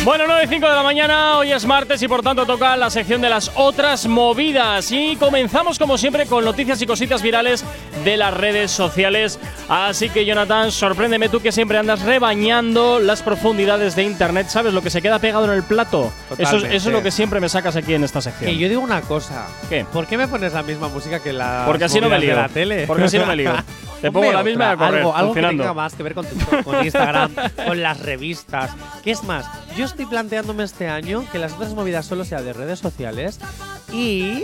[0.05, 2.91] Bueno, 9 y 5 de la mañana, hoy es martes y por tanto toca la
[2.91, 4.93] sección de las otras movidas.
[4.93, 7.65] Y comenzamos como siempre con noticias y cositas virales
[8.05, 9.39] de las redes sociales.
[9.67, 14.49] Así que Jonathan, sorpréndeme tú que siempre andas rebañando las profundidades de internet.
[14.51, 16.13] ¿Sabes lo que se queda pegado en el plato?
[16.37, 18.51] Eso eso es lo que siempre me sacas aquí en esta sección.
[18.51, 19.47] Que yo digo una cosa.
[19.71, 19.87] ¿Qué?
[19.91, 22.35] ¿Por qué me pones la misma música que la Porque así no me lío.
[22.35, 22.87] de la tele?
[22.87, 23.55] Porque así no me lío.
[24.05, 26.13] Te pongo la misma y a otra, correr, algo, algo que tenga más que ver
[26.13, 26.27] con
[26.63, 27.35] con Instagram,
[27.67, 28.71] con las revistas.
[29.03, 29.47] ¿Qué es más?
[29.79, 33.39] Yo estoy planteándome este año que las otras movidas solo sean de redes sociales
[33.93, 34.43] y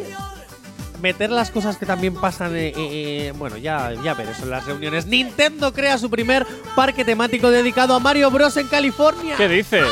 [1.03, 4.65] meter las cosas que también pasan, eh, eh, eh, bueno, ya, ya veré, son las
[4.67, 5.07] reuniones.
[5.07, 9.35] Nintendo crea su primer parque temático dedicado a Mario Bros en California.
[9.37, 9.87] ¿Qué dices?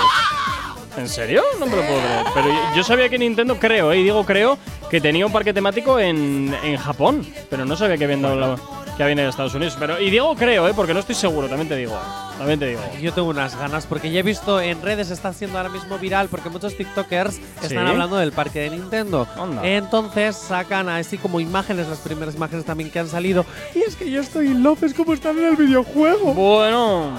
[0.96, 1.42] ¿En serio?
[1.58, 2.24] No me lo puedo creer.
[2.34, 4.58] Pero yo- sabía que Nintendo, creo, eh, y digo creo,
[4.90, 7.26] que tenía un parque temático en, en Japón.
[7.50, 8.58] Pero no sabía que había, dado la-
[8.98, 9.76] que había en Estados Unidos.
[9.78, 11.96] Pero, y digo creo, eh, porque no estoy seguro, también te digo.
[12.36, 12.80] También te digo.
[13.00, 16.28] Yo tengo unas ganas porque ya he visto en redes está siendo ahora mismo viral
[16.28, 19.26] porque muchos TikTokers están hablando del parque de Nintendo.
[19.62, 23.46] Entonces sacan así como imágenes, las primeras imágenes también que han salido.
[23.74, 26.34] Y es que yo estoy en López como están en el videojuego.
[26.34, 27.12] Bueno.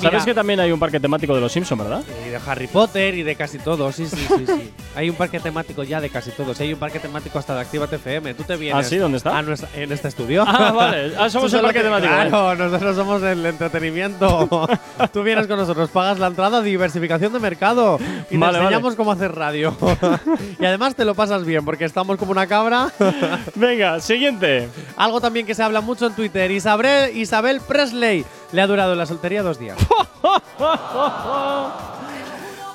[0.00, 2.02] Sabes que también hay un parque temático de los Simpsons, ¿verdad?
[2.26, 4.72] Y de Harry Potter y de casi todo, sí, sí, sí, sí.
[4.96, 6.58] hay un parque temático ya de casi todos.
[6.60, 8.34] Y hay un parque temático hasta de Actívate FM.
[8.34, 8.86] Tú te vienes.
[8.86, 8.96] ¿Ah, sí?
[8.96, 9.36] ¿Dónde está?
[9.36, 10.44] a nuestra- en este estudio.
[10.46, 11.12] Ah, vale.
[11.18, 12.28] Ah, somos el parque te- temático, ¿eh?
[12.28, 14.68] Claro, nosotros somos el entretenimiento.
[15.12, 17.98] Tú vienes con nosotros, pagas la entrada, diversificación de mercado.
[18.30, 18.58] Y Vale, te vale.
[18.58, 19.76] enseñamos cómo hacer radio.
[20.58, 22.92] y además te lo pasas bien, porque estamos como una cabra.
[23.54, 24.68] Venga, siguiente.
[24.96, 26.50] Algo también que se habla mucho en Twitter.
[26.50, 29.78] Isabel, Isabel Presley le ha durado la soltería dos días.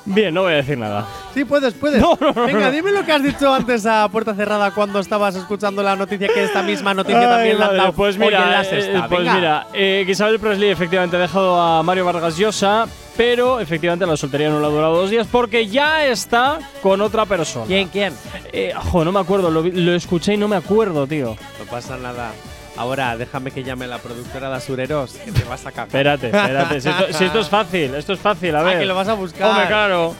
[0.08, 1.04] Bien, no voy a decir nada.
[1.34, 2.00] Sí, puedes, puedes.
[2.00, 5.34] No, no, no, Venga, dime lo que has dicho antes a puerta cerrada cuando estabas
[5.34, 8.48] escuchando la noticia, que esta misma noticia Ay, también la han madre, dado Pues mira,
[8.48, 9.34] la eh, pues Venga.
[9.34, 12.86] mira eh, que Isabel Presley efectivamente ha dejado a Mario Vargas Llosa,
[13.16, 17.26] pero efectivamente la soltería no le ha durado dos días porque ya está con otra
[17.26, 17.66] persona.
[17.66, 18.14] ¿Quién, quién?
[18.52, 21.36] Eh, jo, no me acuerdo, lo, lo escuché y no me acuerdo, tío.
[21.58, 22.30] No pasa nada.
[22.76, 25.86] Ahora, déjame que llame la productora de Asureros, que te vas a cagar.
[25.88, 26.80] Espérate, espérate.
[26.80, 28.76] si, esto, si esto es fácil, esto es fácil, a ver.
[28.76, 29.50] Ah, que lo vas a buscar.
[29.50, 30.14] Hombre, claro.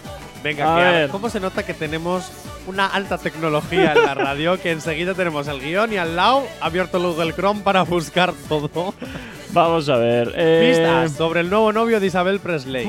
[0.46, 1.10] Venga, A que a ver.
[1.10, 2.30] ¿Cómo se nota que tenemos
[2.68, 4.60] una alta tecnología en la radio?
[4.60, 8.94] que enseguida tenemos el guion y al lado abierto el Google Chrome para buscar todo.
[9.50, 10.32] Vamos a ver.
[10.36, 12.88] eh, Pistas sobre el nuevo novio de Isabel Presley.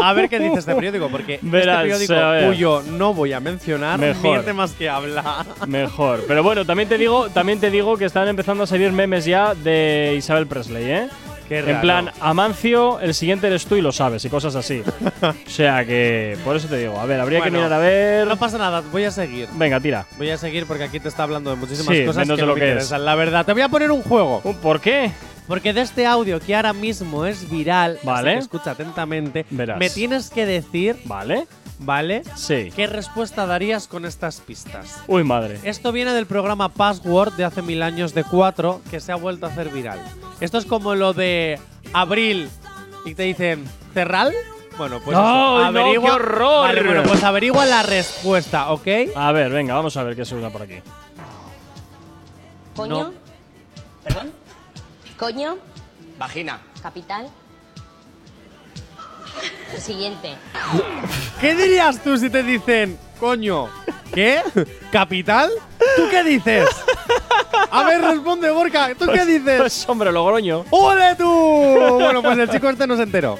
[0.00, 3.98] a ver qué dice este periódico, porque Verás, este periódico cuyo no voy a mencionar
[3.98, 4.22] Mejor.
[4.22, 5.44] miente más que habla.
[5.66, 6.24] Mejor.
[6.28, 9.54] Pero bueno, también te digo, también te digo que están empezando a salir memes ya
[9.54, 11.08] de Isabel Presley, ¿eh?
[11.58, 14.82] En plan, Amancio, el siguiente eres tú y lo sabes, y cosas así.
[15.22, 18.26] o sea que, por eso te digo, a ver, habría Bueno, que mirar a ver.
[18.26, 19.48] No pasa nada, voy a seguir.
[19.54, 20.06] Venga, tira.
[20.18, 22.46] Voy a seguir porque aquí te está hablando de muchísimas Sí, cosas menos que de
[22.46, 22.72] no lo me que es.
[22.72, 23.04] interesan.
[23.04, 24.40] La verdad, te voy a poner un juego.
[24.40, 25.10] ¿Por qué?
[25.48, 28.32] Porque de este audio que ahora mismo es viral, así Vale.
[28.34, 29.78] que escucha atentamente, Verás.
[29.78, 31.46] me tienes que decir, ¿Vale?
[31.84, 32.22] ¿Vale?
[32.36, 32.70] Sí.
[32.74, 35.02] ¿Qué respuesta darías con estas pistas?
[35.06, 35.58] Uy, madre.
[35.62, 39.46] Esto viene del programa Password de hace mil años de 4 que se ha vuelto
[39.46, 40.00] a hacer viral.
[40.40, 41.58] Esto es como lo de
[41.92, 42.48] Abril
[43.04, 43.64] y te dicen
[43.94, 44.32] ¿Cerral?
[44.78, 46.08] Bueno, pues eso, ¡Ay, no, averigua.
[46.08, 46.66] qué horror!
[46.68, 48.88] Vale, bueno, pues averigua la respuesta, ¿ok?
[49.14, 50.76] A ver, venga, vamos a ver qué se usa por aquí.
[52.74, 53.04] Coño.
[53.04, 53.12] No.
[54.02, 54.32] ¿Perdón?
[55.18, 55.58] Coño.
[56.18, 56.58] Vagina.
[56.82, 57.28] Capital.
[59.78, 60.34] Siguiente.
[61.40, 63.68] ¿Qué dirías tú si te dicen, coño,
[64.14, 64.40] ¿qué?
[64.92, 65.50] ¿Capital?
[65.96, 66.68] ¿Tú qué dices?
[67.70, 69.58] A ver, responde, Borca, ¿tú qué dices?
[69.58, 70.64] Pues hombre, Logroño.
[70.70, 71.24] ¡Ole tú!
[71.26, 73.38] Bueno, pues el chico este no se enteró.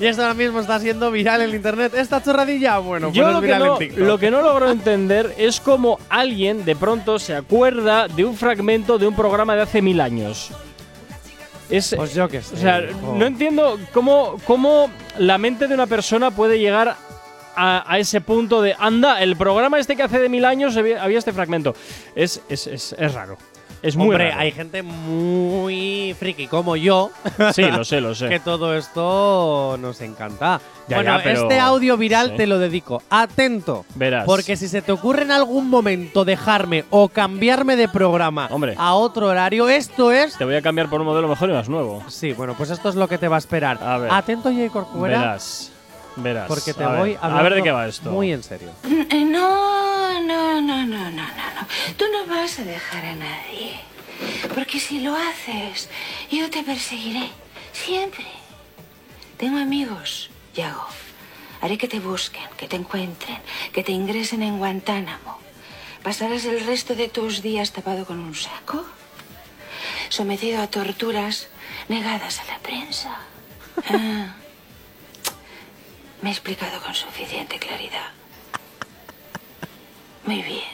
[0.00, 1.92] Y esto ahora mismo está siendo viral en internet.
[1.94, 2.78] ¿Esta chorradilla?
[2.78, 3.98] Bueno, pues Yo es lo que, viral no, en TikTok.
[3.98, 8.96] lo que no logro entender es cómo alguien de pronto se acuerda de un fragmento
[8.98, 10.50] de un programa de hace mil años.
[11.70, 12.54] Es, Pues yo sé.
[12.54, 16.96] o sea, no entiendo cómo, cómo la mente de una persona puede llegar
[17.56, 21.02] a, a ese punto de, anda, el programa este que hace de mil años había,
[21.02, 21.74] había este fragmento.
[22.14, 23.36] Es, es, es, es raro.
[23.82, 24.40] Es muy Hombre, raro.
[24.40, 27.10] hay gente muy friki como yo
[27.54, 28.28] Sí, lo sé, lo sé.
[28.28, 30.60] que todo esto nos encanta.
[30.88, 32.36] Ya, bueno, ya, pero- este audio viral sí.
[32.36, 33.02] te lo dedico.
[33.10, 33.84] Atento.
[33.94, 34.24] Verás.
[34.24, 38.74] Porque si se te ocurre en algún momento dejarme o cambiarme de programa Hombre.
[38.78, 40.36] a otro horario, esto es.
[40.38, 42.02] Te voy a cambiar por un modelo mejor y más nuevo.
[42.08, 43.78] Sí, bueno, pues esto es lo que te va a esperar.
[43.82, 44.10] A ver.
[44.12, 44.70] Atento, J.
[44.70, 45.72] Corcuera, Verás.
[46.16, 46.48] Verás.
[46.48, 48.10] porque te a voy ver, a ver de qué va esto.
[48.10, 48.70] Muy en serio.
[48.84, 51.10] No, no, no, no, no, no.
[51.10, 51.66] no.
[51.96, 53.80] Tú no vas a dejar a nadie.
[54.54, 55.88] Porque si lo haces,
[56.30, 57.30] yo te perseguiré.
[57.72, 58.24] Siempre.
[59.36, 60.86] Tengo amigos, Yago.
[61.60, 63.38] Haré que te busquen, que te encuentren,
[63.72, 65.38] que te ingresen en Guantánamo.
[66.02, 68.86] Pasarás el resto de tus días tapado con un saco,
[70.08, 71.48] sometido a torturas
[71.88, 73.18] negadas a la prensa.
[73.90, 74.34] Ah.
[76.26, 78.10] Me he explicado con suficiente claridad.
[80.24, 80.64] Muy bien.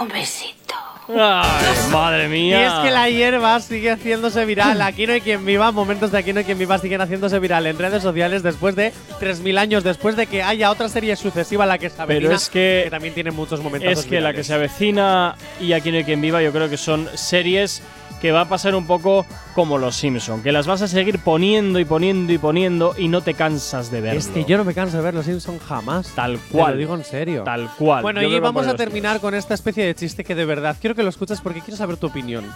[0.00, 0.63] Un besito.
[1.06, 2.66] Ay, madre Y mía.
[2.66, 4.80] es que la hierba sigue haciéndose viral.
[4.80, 5.70] Aquí no hay quien viva.
[5.70, 8.92] Momentos de Aquí no hay quien viva siguen haciéndose viral en redes sociales después de
[9.20, 12.34] 3.000 años, después de que haya otra serie sucesiva a la que se avecina, Pero
[12.36, 15.98] es que- también tiene muchos momentos Es que la que se avecina y Aquí no
[15.98, 17.82] hay quien viva, yo creo que son series
[18.22, 21.78] que va a pasar un poco como Los Simpson, que las vas a seguir poniendo
[21.78, 24.18] y poniendo y poniendo y no te cansas de verlo.
[24.18, 26.08] Es que yo no me canso de ver Los Simpson jamás.
[26.14, 26.72] Tal Te cual.
[26.72, 27.42] lo digo en serio.
[27.42, 28.00] Tal cual.
[28.00, 30.94] Bueno, Yo y vamos a terminar con esta especie de chiste que de verdad quiero
[30.94, 32.46] que lo escuches porque quiero saber tu opinión.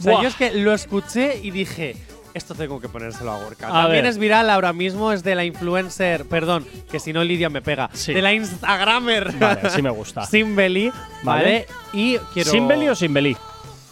[0.00, 0.22] O sea, Buah.
[0.22, 1.96] yo es que lo escuché y dije,
[2.34, 3.68] esto tengo que ponérselo a Gorka.
[3.68, 4.10] A También ver.
[4.10, 7.90] es viral ahora mismo, es de la influencer, perdón, que si no Lidia me pega,
[7.92, 8.14] Sí.
[8.14, 9.32] de la Instagramer.
[9.38, 10.24] Vale, sí me gusta.
[10.26, 10.90] Simbeli,
[11.22, 11.66] ¿vale?
[11.66, 11.66] Vale.
[11.92, 13.36] Y quiero ¿Sin Beli o sin Beli?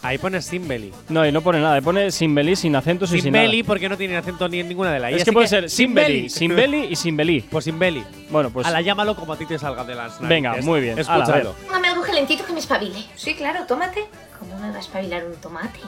[0.03, 0.93] Ahí pone Simbeli.
[1.09, 1.81] No, y no pone nada.
[1.81, 3.67] Pone sin Beli, sin acentos y sin Simbeli nada.
[3.67, 6.29] porque no tiene acento ni en ninguna de las Es que puede ser sin Beli,
[6.29, 7.41] sin Beli y sin Beli.
[7.41, 8.03] Pues Simbeli.
[8.29, 8.67] Bueno, pues.
[8.67, 10.65] a la llámalo como a ti te salga de las Venga, narices.
[10.65, 10.99] muy bien.
[10.99, 11.53] Escúchalo.
[11.53, 13.03] Póngame algo calentito que me espabile.
[13.15, 14.05] Sí, claro, tómate.
[14.39, 15.79] ¿Cómo me va a espabilar un tomate?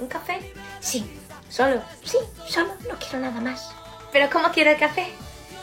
[0.00, 0.40] ¿Un café?
[0.80, 1.06] Sí.
[1.48, 1.80] ¿Solo?
[2.02, 2.68] Sí, solo.
[2.88, 3.72] No quiero nada más.
[4.12, 5.06] ¿Pero cómo quiere el café?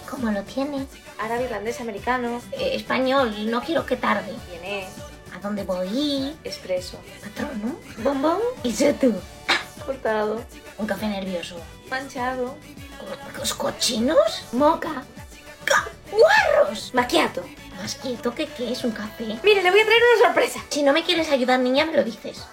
[0.09, 0.85] ¿Cómo lo tiene?
[1.19, 2.41] Árabe, irlandés, americano.
[2.53, 4.33] Eh, español, no quiero que tarde.
[4.49, 4.87] Tiene
[5.41, 6.35] ¿A dónde voy?
[6.43, 6.99] expreso.
[7.23, 9.13] Patrono, bombón y tú.
[9.85, 10.43] Cortado.
[10.77, 11.59] Un café nervioso.
[11.89, 12.55] Manchado.
[13.39, 14.43] ¿Los cochinos?
[14.51, 15.03] Moca.
[15.65, 16.91] Ca- ¡Guarros!
[16.93, 17.43] Maquiato.
[17.81, 19.39] Más quieto que qué es un café.
[19.43, 20.59] Mire, le voy a traer una sorpresa.
[20.69, 22.43] Si no me quieres ayudar, niña, me lo dices.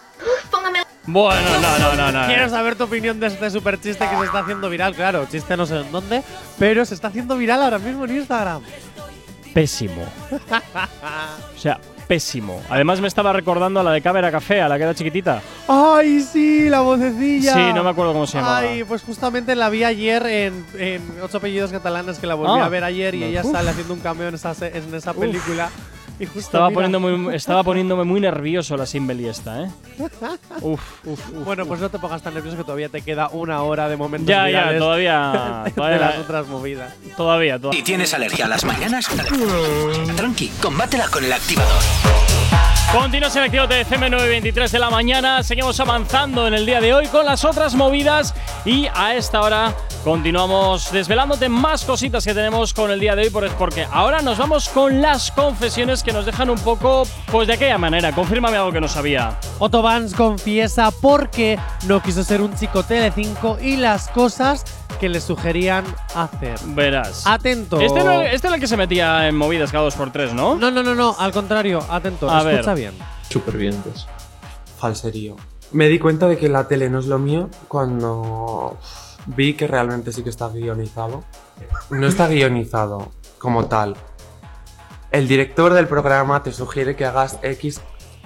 [0.50, 2.26] Póngame Bueno, no, no, no, no.
[2.26, 4.94] Quiero saber tu opinión de este super chiste que se está haciendo viral.
[4.94, 6.22] Claro, chiste no sé en dónde,
[6.58, 8.62] pero se está haciendo viral ahora mismo en Instagram.
[9.54, 10.02] Pésimo.
[11.54, 12.62] O sea, pésimo.
[12.70, 15.42] Además, me estaba recordando a la de Cámara Café, a la que era chiquitita.
[15.68, 16.68] ¡Ay, sí!
[16.68, 17.54] La vocecilla.
[17.54, 18.58] Sí, no me acuerdo cómo se llamaba.
[18.58, 22.64] Ay, pues justamente la vi ayer en, en Ocho Apellidos Catalanes, que la volví Ah.
[22.66, 23.26] a ver ayer y No.
[23.26, 23.52] ella Uf.
[23.52, 25.70] sale haciendo un cameo en esa, se- en esa película.
[26.20, 29.70] Y justo Estaba, mira- poniéndome, muy- estaba poniéndome muy nervioso la Simbeli esta, ¿eh?
[30.62, 31.44] Uf, uf, uf.
[31.44, 34.28] Bueno, pues no te pongas tan nervioso que todavía te queda una hora de momentos
[34.28, 35.62] Ya, ya, virales todavía.
[35.66, 36.92] de Todavía, las otras movidas.
[37.16, 37.78] todavía, todavía.
[37.80, 39.06] Si tienes alergia a las mañanas,
[40.16, 41.82] tranqui, combátela con el activador.
[42.92, 45.42] Continuas en Activo TFM 9.23 de la mañana.
[45.42, 48.34] Seguimos avanzando en el día de hoy con las otras movidas.
[48.64, 49.74] Y a esta hora
[50.04, 53.30] continuamos desvelándote más cositas que tenemos con el día de hoy.
[53.30, 57.54] por- Porque ahora nos vamos con las confesiones que nos dejan un poco, pues de
[57.54, 58.12] aquella manera.
[58.12, 59.38] Confírmame algo que no sabía.
[59.58, 64.64] Otto Vance confiesa por qué no quiso ser un chico Telecinco y las cosas
[64.98, 65.84] que le sugerían
[66.14, 66.58] hacer.
[66.66, 67.26] Verás.
[67.26, 67.80] Atento.
[67.80, 68.00] Este,
[68.34, 70.54] este era el que se metía en movidas cada dos por tres, ¿no?
[70.56, 72.92] No, no, no, no, al contrario, atento, A escucha ver.
[72.92, 72.94] bien.
[73.30, 74.06] Supervivientes.
[74.78, 75.36] Falserío.
[75.72, 78.78] Me di cuenta de que la tele no es lo mío cuando
[79.26, 81.24] vi que realmente sí que está guionizado.
[81.90, 83.96] No está guionizado como tal.
[85.10, 87.80] El director del programa te sugiere que hagas X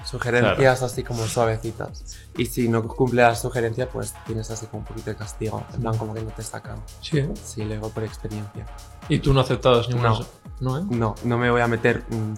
[0.04, 2.18] sugerencias así como suavecitas.
[2.36, 5.64] Y si no cumple la sugerencia, pues tienes así como un poquito de castigo.
[5.74, 6.76] En plan, como que no te sacan.
[7.00, 7.30] Sí, ¿eh?
[7.42, 8.66] Sí, lo digo por experiencia.
[9.08, 10.10] Y tú no aceptabas ninguna.
[10.10, 10.26] No.
[10.60, 10.82] No, ¿eh?
[10.90, 12.34] No, no me voy a meter mm,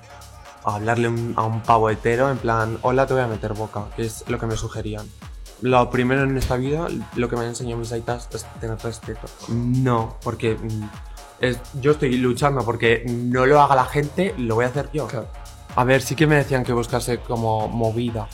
[0.67, 3.85] a hablarle un- a un pavo hetero en plan, hola, te voy a meter boca,
[3.97, 5.07] que es lo que me sugerían.
[5.61, 9.27] Lo primero en esta vida, lo que me han enseñado mis aitas es tener respeto.
[9.49, 10.89] No, porque mm,
[11.41, 15.07] es- yo estoy luchando porque no lo haga la gente, lo voy a hacer yo.
[15.77, 18.29] A ver, sí que me decían que buscase como movida,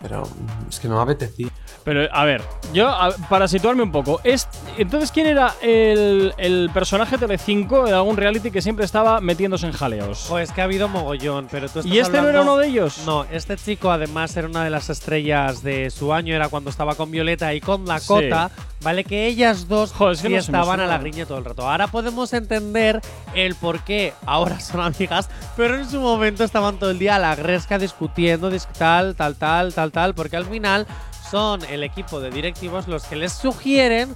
[0.00, 0.22] pero
[0.68, 1.48] es que no me apetecía.
[1.84, 2.42] Pero, a ver,
[2.72, 4.46] yo, a- para situarme un poco, es,
[4.78, 9.72] entonces, ¿quién era el, el personaje Telecinco de algún reality que siempre estaba metiéndose en
[9.72, 10.26] jaleos?
[10.28, 12.98] Pues que ha habido mogollón, pero tú estás ¿Y este no era uno de ellos?
[13.04, 16.94] No, este chico además era una de las estrellas de su año, era cuando estaba
[16.94, 18.50] con Violeta y con Dakota,
[18.82, 19.02] ¿vale?
[19.02, 21.68] Que ellas dos Joder, es que no estaban a la griña todo el rato.
[21.68, 23.00] Ahora podemos entender
[23.34, 27.18] el por qué ahora son amigas, pero en su momento estaban todo el día a
[27.18, 30.86] la gresca discutiendo, dis- tal, tal, tal, tal, tal, porque al final
[31.32, 34.14] son el equipo de directivos los que les sugieren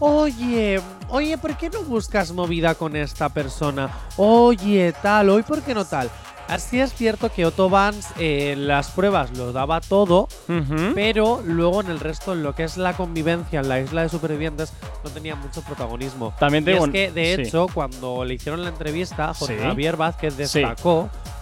[0.00, 3.90] Oye, oye, ¿por qué no buscas movida con esta persona?
[4.16, 6.08] Oye, tal, hoy, ¿por qué no tal?
[6.46, 10.28] Así es cierto que Otto Vance eh, en las pruebas lo daba todo,
[10.94, 14.08] pero luego en el resto, en lo que es la convivencia en la isla de
[14.08, 16.32] supervivientes, no tenía mucho protagonismo.
[16.38, 17.42] También te Y es que, de sí.
[17.42, 19.62] hecho, cuando le hicieron la entrevista, Jorge Sí.
[19.64, 20.62] Javier Vázquez Sí.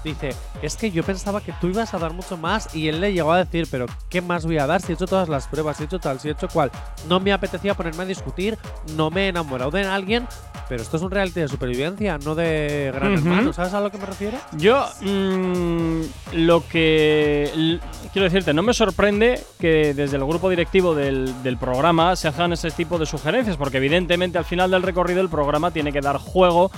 [0.06, 0.30] Dice,
[0.62, 3.32] es que yo pensaba que tú ibas a dar mucho más y él le llegó
[3.32, 5.82] a decir, pero ¿qué más voy a dar si he hecho todas las pruebas, si
[5.82, 6.70] he hecho tal, si he hecho cual?
[7.08, 8.58] No me apetecía ponerme a discutir,
[8.96, 10.26] no me he enamorado de alguien,
[10.68, 13.28] pero esto es un reality de supervivencia, no de gran Ujú.
[13.28, 14.38] hermano, ¿sabes a lo que me refiero?
[14.52, 16.00] Yo, mm,
[16.32, 17.78] lo que.
[18.12, 22.52] Quiero decirte, no me sorprende que desde el grupo directivo del, del programa se hagan
[22.52, 26.16] ese tipo de sugerencias, porque evidentemente al final del recorrido el programa tiene que dar
[26.16, 26.70] juego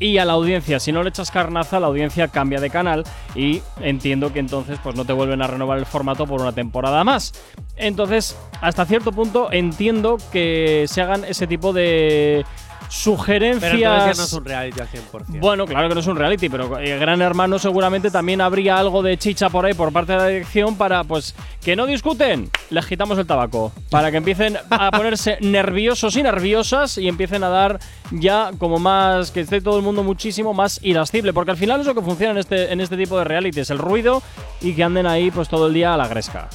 [0.00, 3.60] y a la audiencia, si no le echas carnaza, la audiencia cambia de canal y
[3.80, 7.34] entiendo que entonces pues no te vuelven a renovar el formato por una temporada más.
[7.76, 12.46] Entonces, hasta cierto punto entiendo que se hagan ese tipo de
[12.90, 13.72] sugerencias.
[13.72, 15.40] Pero entonces ya no es un reality al 100%.
[15.40, 19.02] Bueno, claro que no es un reality, pero eh, Gran Hermano seguramente también habría algo
[19.02, 22.86] de chicha por ahí por parte de la dirección para, pues, que no discuten, les
[22.86, 23.72] quitamos el tabaco.
[23.90, 27.78] Para que empiecen a ponerse nerviosos y nerviosas y empiecen a dar
[28.10, 31.32] ya como más, que esté todo el mundo muchísimo más irascible.
[31.32, 33.78] Porque al final es lo que funciona en este, en este tipo de realities, el
[33.78, 34.22] ruido
[34.60, 36.48] y que anden ahí pues todo el día a la gresca.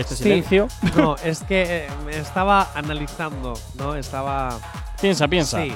[0.00, 0.22] Y este Sí.
[0.22, 0.66] silencio.
[0.96, 3.94] No, es que eh, estaba analizando, ¿no?
[3.96, 4.58] Estaba.
[4.98, 5.62] Piensa, piensa.
[5.62, 5.74] Sí.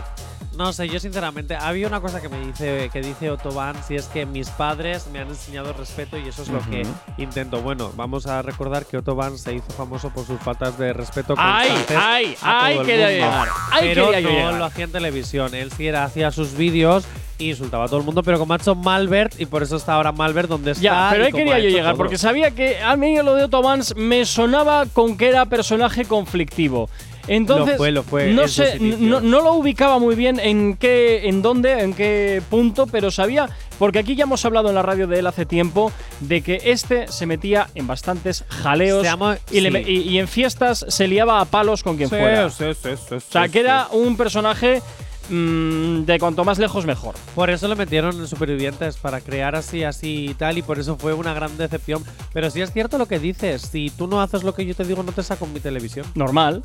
[0.56, 3.96] No sé, yo sinceramente, había una cosa que me dice, que dice Otto Van, si
[3.96, 6.90] es que mis padres me han enseñado respeto y eso es lo que Ujú.
[7.18, 7.60] intento.
[7.60, 11.70] Bueno, vamos a recordar que Otto se hizo famoso por sus faltas de respeto Ay,
[11.98, 13.48] ay, ay, quería llegar.
[13.72, 14.54] Ay, pero quería no llegar.
[14.54, 15.54] lo hacía en televisión.
[15.54, 17.04] Él sí era, hacía sus vídeos
[17.38, 20.12] insultaba a todo el mundo, pero como ha hecho Malbert y por eso está ahora
[20.12, 20.82] Malbert donde está.
[20.82, 21.96] Ya, pero ahí quería yo llegar, todo.
[21.98, 26.04] porque sabía que a mí lo de Otto Vance me sonaba con que era personaje
[26.04, 26.88] conflictivo.
[27.26, 31.26] Entonces, Lo fue, lo fue no sé, no, no lo ubicaba muy bien en qué,
[31.26, 35.06] en dónde, en qué punto, pero sabía, porque aquí ya hemos hablado en la radio
[35.06, 39.70] de él hace tiempo, de que este se metía en bastantes jaleos llama- y, le
[39.70, 39.72] sí.
[39.72, 42.50] me- y- y en fiestas se liaba a palos con quien Sí, fuera.
[42.50, 44.82] sí, o sea, que era un personaje
[45.30, 47.14] mm, de cuanto más lejos mejor.
[47.34, 50.96] Por eso lo metieron en Supervivientes, para crear así, así y tal, y por eso
[50.96, 52.04] fue una gran decepción.
[52.32, 54.84] Pero sí es cierto lo que dices, si tú no haces lo que yo te
[54.84, 56.06] digo, no te saco en mi televisión.
[56.14, 56.62] Normal.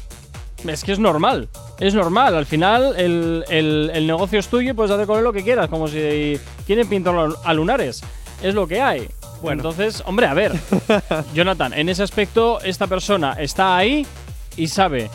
[0.68, 1.48] Es que es normal.
[1.80, 2.36] Es normal.
[2.36, 5.42] Al final, el, el- el negocio es tuyo y puedes hacer con él lo que
[5.44, 5.70] quieras.
[5.70, 8.02] Como si quieren pintar a lunares.
[8.44, 9.08] Es lo que hay.
[9.42, 9.62] Bueno.
[9.62, 10.52] Entonces, hombre, a ver.
[11.34, 14.06] Jonathan, en ese aspecto, esta persona está ahí
[14.58, 15.10] y sabe.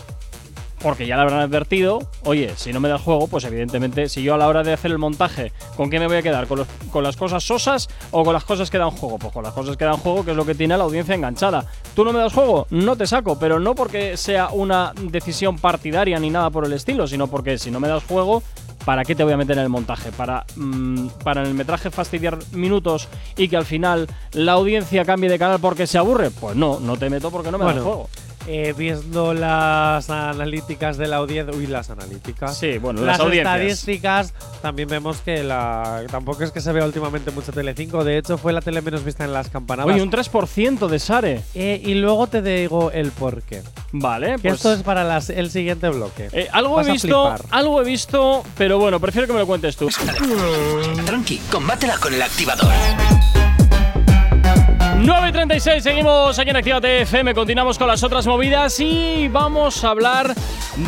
[0.85, 4.23] Porque ya le habrán advertido, oye, si no me da el juego, pues evidentemente, si
[4.23, 6.47] yo a la hora de hacer el montaje, ¿con qué me voy a quedar?
[6.47, 9.19] ¿Con, los- con las cosas sosas o con las cosas que dan juego?
[9.19, 11.15] Pues con las cosas que dan juego, que es lo que tiene a la audiencia
[11.15, 11.65] enganchada.
[11.95, 12.67] ¿Tú no me das juego?
[12.69, 17.09] No te saco, pero no porque sea una decisión partidaria ni nada por el estilo,
[17.09, 18.43] sino porque si no me das juego,
[18.85, 20.13] ¿para qué te voy a meter en el montaje?
[20.13, 25.31] ¿Para, mm, para en el metraje fastidiar minutos y que al final la audiencia cambie
[25.31, 26.31] de canal porque se aburre?
[26.31, 28.09] Pues no, no te meto porque no me das juego.
[28.47, 31.57] Eh, viendo las analíticas de la audiencia.
[31.57, 32.57] Uy, las analíticas.
[32.57, 33.55] Sí, bueno, las las audiencias.
[33.57, 36.03] estadísticas, también vemos que la.
[36.11, 38.05] Tampoco es que se vea últimamente mucho Telecinco.
[38.05, 39.93] De hecho, fue la tele menos vista en las campanadas.
[39.95, 41.41] Oye, un 3% de Sare.
[41.55, 43.63] Eh, y luego te digo el porqué.
[43.93, 44.55] Vale, Que pues.
[44.57, 46.29] esto es para las- el siguiente bloque.
[46.33, 49.77] Eh, algo Vas he visto, algo he visto, pero bueno, prefiero que me lo cuentes
[49.77, 49.89] tú.
[51.07, 52.73] Tranqui, combátela con el activador.
[55.05, 60.35] 9.36, seguimos aquí en Actívate FM, continuamos con las otras movidas y vamos a hablar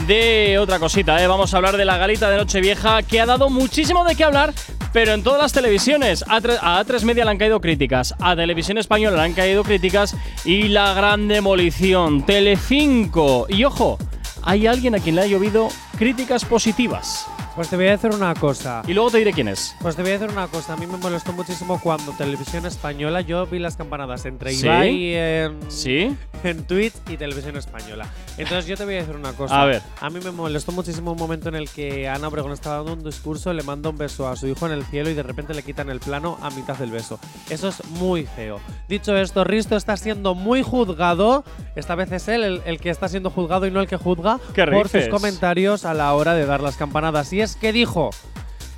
[0.07, 1.27] de otra cosita, ¿eh?
[1.27, 4.55] vamos a hablar de la galita de Nochevieja que ha dado muchísimo de qué hablar,
[4.95, 6.25] pero en todas las televisiones.
[6.29, 9.63] A, tre- a A3 Media le han caído críticas, a Televisión Española le han caído
[9.63, 13.45] críticas y la gran demolición, Telecinco.
[13.51, 13.99] Y ojo,
[14.43, 17.27] hay alguien a quien le ha llovido críticas positivas.
[17.57, 18.83] Pues te voy a decir una cosa.
[18.87, 19.75] Y luego te diré quién es.
[19.81, 20.75] Pues te voy a decir una cosa.
[20.75, 24.66] A mí me molestó muchísimo cuando Televisión Española yo vi las campanadas entre ¿Sí?
[24.66, 26.14] Ibai en, ¿Sí?
[26.45, 28.07] en Twitch y Televisión Española.
[28.37, 29.62] Entonces yo te voy a decir una cosa.
[29.62, 29.81] A ver.
[30.03, 33.03] A mí me molestó muchísimo un momento en el que Ana Obregón estaba dando un
[33.03, 35.62] discurso, le manda un beso a su hijo en el cielo y de repente le
[35.62, 37.19] quitan el plano a mitad del beso.
[37.49, 38.61] Eso es muy feo.
[38.87, 41.42] Dicho esto, Risto está siendo muy juzgado.
[41.75, 44.38] Esta vez es él el, el que está siendo juzgado y no el que juzga
[44.55, 47.33] ¿Qué por sus comentarios a la hora de dar las campanadas.
[47.33, 48.11] Y es que dijo.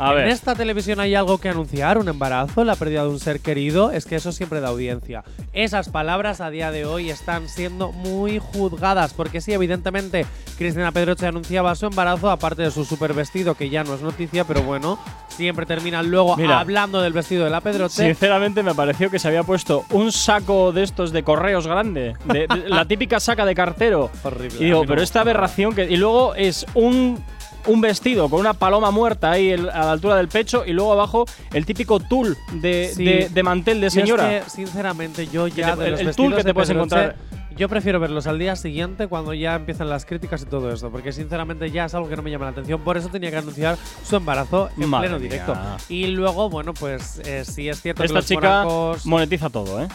[0.00, 0.28] A en ver.
[0.28, 4.04] esta televisión hay algo que anunciar, un embarazo, la pérdida de un ser querido, es
[4.04, 5.24] que eso siempre da audiencia.
[5.52, 10.24] Esas palabras a día de hoy están siendo muy juzgadas, porque sí, evidentemente,
[10.57, 14.45] Cristina Pedroche anunciaba su embarazo, aparte de su super vestido, que ya no es noticia,
[14.45, 16.61] pero bueno, siempre terminan luego Mira.
[16.61, 18.05] hablando del vestido de la Pedroche.
[18.07, 22.47] Sinceramente me pareció que se había puesto un saco de estos de correos grande, de,
[22.47, 24.12] de- la típica saca de cartero.
[24.22, 24.59] Horrible.
[24.61, 27.18] Y digo, pero esta aberración que y luego es un
[27.66, 30.92] un vestido con una paloma muerta ahí el- a la altura del pecho y luego
[30.92, 33.04] abajo el típico tul de, Sí.
[33.04, 34.28] de- de mantel de es señora.
[34.28, 37.16] que, sinceramente, yo ya te- de el- los el tul que te puedes encontrar.
[37.59, 41.11] Yo prefiero verlos al día siguiente cuando ya empiezan las críticas y todo esto, porque
[41.12, 42.80] sinceramente ya es algo que no me llama la atención.
[42.82, 45.28] Por eso tenía que anunciar su embarazo en Madre pleno mía.
[45.30, 45.56] directo.
[45.88, 49.82] Y luego, bueno, pues eh, sí es cierto que Esta los chica morancos, monetiza todo,
[49.82, 49.88] ¿eh?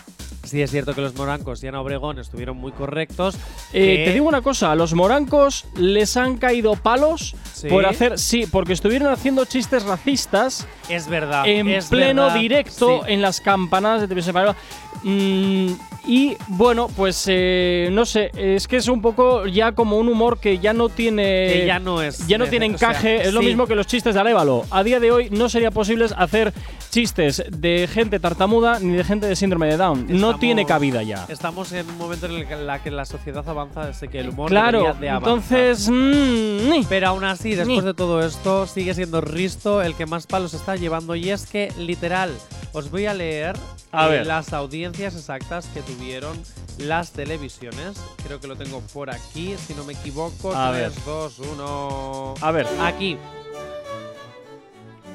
[0.43, 3.35] sí es cierto que los morancos y Ana Obregón estuvieron muy correctos.
[3.71, 7.69] Eh, que- Te digo una cosa, a los morancos les han caído palos Sí.
[7.69, 11.47] por hacer, sí, porque estuvieron haciendo chistes racistas es verdad.
[11.47, 13.13] en es pleno verdad, directo sí.
[13.13, 14.57] en las campanadas de televisión española.
[15.03, 15.73] Mm,
[16.05, 20.37] y bueno, pues eh, no sé, es que es un poco ya como un humor
[20.39, 21.47] que ya no tiene.
[21.51, 23.21] Que ya no es Ya no tiene sea, encaje.
[23.21, 23.47] es lo sí.
[23.47, 24.65] mismo que los chistes de Alévalo.
[24.69, 26.53] A día de hoy no sería posible hacer
[26.89, 30.07] chistes de gente tartamuda ni de gente de síndrome de Down.
[30.09, 31.25] no tiene cabida ya.
[31.29, 34.95] Estamos en un momento en el que la, sociedad avanza desde que el humor Claro,
[34.99, 35.89] de entonces.
[35.89, 36.85] mm.
[36.89, 40.75] Pero aún así, después de todo esto, sigue siendo Risto el que más palos está
[40.75, 41.15] llevando.
[41.15, 42.31] Y es que, literal,
[42.73, 43.55] os voy a leer
[43.93, 44.27] A eh, ver.
[44.27, 46.35] las audiencias exactas que tuvieron
[46.79, 48.03] las televisiones.
[48.25, 50.53] Creo que lo tengo por aquí, si no me equivoco.
[50.55, 50.91] A 3, ver.
[51.05, 52.33] 2, 1.
[52.41, 52.67] A ver.
[52.81, 53.17] Aquí.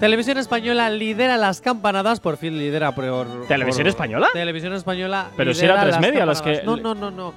[0.00, 3.04] Televisión Española lidera las campanadas, por fin lidera por.
[3.48, 4.28] ¿Televisión por- Española?
[4.32, 5.30] Televisión Española.
[5.36, 7.34] Pero si era tres media las que- No, no, no, no.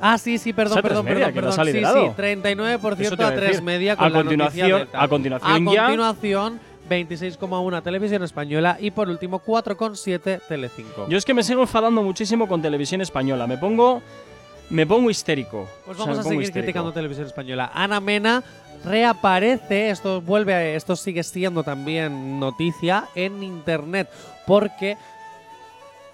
[0.00, 1.66] Ah, sí, sí, perdón, perdón, media, perdón, perdón.
[1.66, 3.62] Sí, sí, 39% Eso te iba a a 3 decir.
[3.62, 5.00] media A con la continuación- noticia de tal.
[5.04, 6.60] a continuación A ya- continuación,
[6.90, 11.06] 26,1 Televisión Española y por último 4,7 Telecinco.
[11.08, 13.46] Yo es que me sigo enfadando muchísimo con televisión española.
[13.46, 14.02] Me pongo.
[14.70, 15.68] Me pongo histérico.
[15.84, 16.60] Pues O sea, vamos a seguir histérico.
[16.64, 17.70] criticando Televisión Española.
[17.74, 18.42] Ana Mena
[18.84, 24.08] reaparece, esto vuelve, a- esto sigue siendo también noticia en internet,
[24.46, 24.96] porque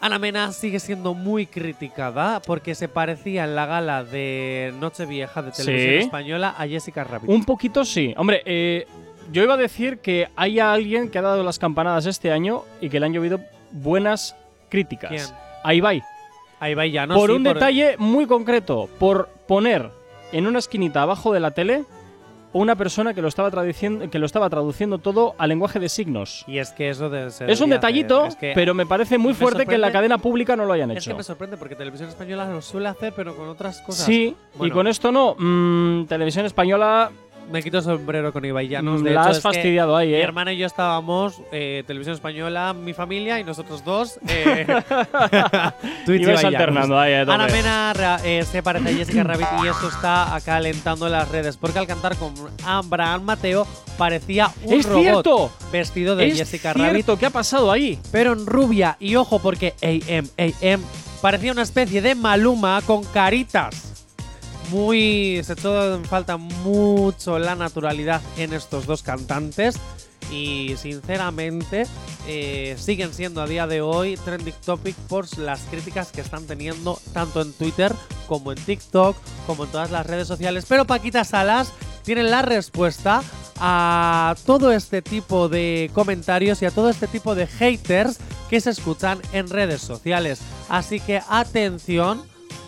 [0.00, 5.50] Ana Mena sigue siendo muy criticada porque se parecía en la gala de Nochevieja de
[5.52, 6.04] Televisión Sí.
[6.04, 7.28] Española a Jessica Rabbit.
[7.30, 8.14] Un poquito sí.
[8.16, 8.86] Hombre, eh,
[9.32, 12.88] yo iba a decir que hay alguien que ha dado las campanadas este año y
[12.88, 13.40] que le han llovido
[13.72, 14.36] buenas
[14.68, 15.10] críticas.
[15.10, 15.22] ¿Quién?
[15.64, 15.92] Ahí va.
[16.60, 17.14] Ahí va ya, ¿no?
[17.14, 19.90] por Sí, un detalle muy concreto, por poner
[20.32, 21.84] en una esquinita abajo de la tele
[22.52, 26.42] una persona que lo estaba traduciendo, que lo estaba traduciendo todo al lenguaje de signos.
[26.46, 28.28] Y es que eso de, Es un detallito, hacer.
[28.30, 30.72] Es que pero me parece muy me fuerte que en la cadena pública no lo
[30.72, 31.10] hayan Es hecho.
[31.10, 34.06] que me sorprende porque Televisión Española lo suele hacer, pero con otras cosas.
[34.06, 34.74] Sí, y Bueno.
[34.74, 35.34] con esto no.
[35.38, 37.10] Mm, televisión española
[37.50, 39.00] Me quito el sombrero con Ibai Llanos.
[39.00, 40.22] Mm, De la hecho, has fastidiado ahí, Mi ¿eh?
[40.22, 44.18] hermana y yo estábamos, eh, Televisión Española, mi familia y nosotros dos.
[44.28, 44.66] Eh,
[46.04, 46.44] Twitch Ibais Ibai Llanos.
[46.44, 47.32] alternando ahí, tope.
[47.32, 47.92] Ana Mena
[48.24, 51.56] eh, se parece a Jessica Rabbit y eso está acalentando las redes.
[51.56, 52.34] Porque al cantar con
[52.64, 53.66] Abraham Mateo
[53.96, 55.50] parecía un ¡Es robot cierto!
[55.70, 57.18] vestido de es Jessica cierto, Rabbit.
[57.20, 57.98] ¿qué ha pasado ahí?
[58.10, 58.96] Pero en rubia.
[58.98, 60.82] Y ojo, porque AM, AM
[61.22, 63.95] parecía una especie de Maluma con caritas.
[64.70, 65.40] Muy.
[65.44, 69.76] Se echó en falta mucho la naturalidad en estos dos cantantes.
[70.30, 71.86] Y sinceramente
[72.26, 76.98] eh, siguen siendo a día de hoy trending topic por las críticas que están teniendo
[77.12, 77.94] tanto en Twitter
[78.26, 80.66] como en TikTok, como en todas las redes sociales.
[80.68, 83.22] Pero Paquita Salas tiene la respuesta
[83.58, 88.18] a todo este tipo de comentarios y a todo este tipo de haters
[88.50, 90.40] que se escuchan en redes sociales.
[90.68, 92.22] Así que atención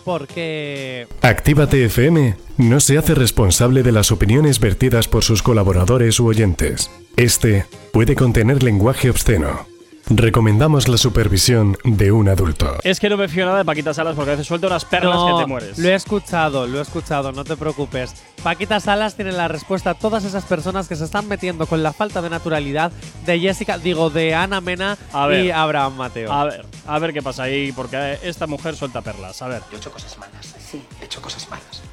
[0.09, 6.25] porque Actívate FM no se hace responsable de las opiniones vertidas por sus colaboradores u
[6.25, 6.89] oyentes.
[7.15, 9.67] Este puede contener lenguaje obsceno.
[10.11, 12.77] Recomendamos la supervisión de un adulto.
[12.83, 15.13] Es que no me fío nada de Paquita Salas porque a veces suelta unas perlas
[15.15, 15.77] No, que te mueres.
[15.77, 18.15] Lo he escuchado, lo he escuchado, no te preocupes.
[18.41, 21.93] Paquita Salas tiene la respuesta a todas esas personas que se están metiendo con la
[21.93, 22.91] falta de naturalidad
[23.27, 25.45] de Jessica, digo, de Ana Mena A ver.
[25.45, 26.31] y Abraham Mateo.
[26.33, 29.39] A ver, a ver qué pasa ahí, porque esta mujer suelta perlas.
[29.43, 29.61] A ver.
[29.69, 30.55] Yo he hecho cosas malas.
[30.71, 30.81] Sí.
[31.01, 31.83] He hecho cosas malas.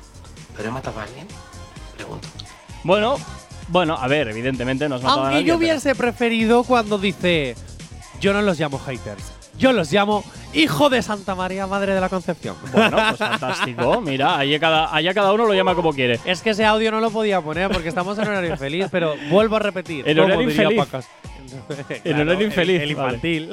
[0.57, 1.27] ¿Pero he matado a alguien?
[1.95, 2.29] Pregunto.
[2.83, 3.17] Bueno,
[3.69, 6.97] bueno, a ver, evidentemente no has matado a Aunque nadie, yo pero- hubiese preferido cuando
[6.99, 7.55] dice,
[8.21, 12.09] yo no los llamo haters, yo los llamo hijo de Santa María, Madre de la
[12.09, 12.57] Concepción.
[12.73, 14.01] Bueno, pues fantástico.
[14.01, 16.19] Mira, allá cada, allá cada uno lo llama como quiere.
[16.25, 19.57] Es que ese audio no lo podía poner porque estamos en horario infeliz, pero vuelvo
[19.57, 20.09] a repetir.
[20.09, 20.83] En horario infeliz.
[22.05, 22.83] En horario el- infeliz.
[22.83, 23.51] El, infantil.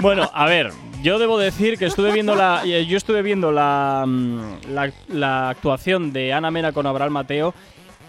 [0.00, 4.04] Bueno, a ver, yo debo decir que estuve viendo la, eh, yo estuve viendo la,
[4.06, 4.40] mm,
[4.70, 7.54] la, la actuación de Ana Mena con Abraham Mateo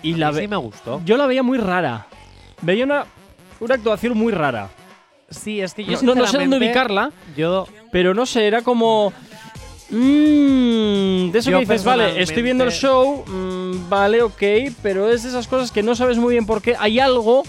[0.02, 1.02] y la mí sí me gustó.
[1.06, 2.08] Yo la veía muy rara.
[2.62, 3.06] Veía una,
[3.60, 4.70] una actuación muy rara.
[5.30, 9.12] Sí, es que yo No, sé dónde ubicarla, Yo pero no sé, era como.
[9.90, 14.44] Mmm, de eso Yo que dices, vale, estoy viendo el show, mm, vale, ok,
[14.82, 16.76] pero es de esas cosas que no sabes muy bien por qué.
[16.80, 17.44] Hay algo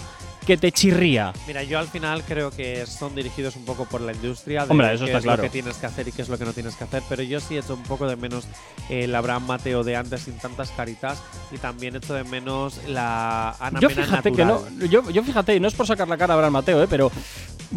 [0.47, 1.33] que te chirría.
[1.45, 4.93] Mira, yo al final creo que son dirigidos un poco por la industria de Hombre,
[4.93, 5.43] eso qué está es claro.
[5.43, 7.21] lo que tienes que hacer y qué es lo que no tienes que hacer, pero
[7.21, 8.47] yo sí echo un poco de menos
[8.89, 11.21] el Abraham Mateo de antes sin tantas caritas
[11.51, 14.63] y también echo de menos la Ana Yo Mena fíjate natural.
[14.65, 16.81] que no, yo, yo fíjate, y no es por sacar la cara a Abraham Mateo,
[16.81, 17.11] eh, pero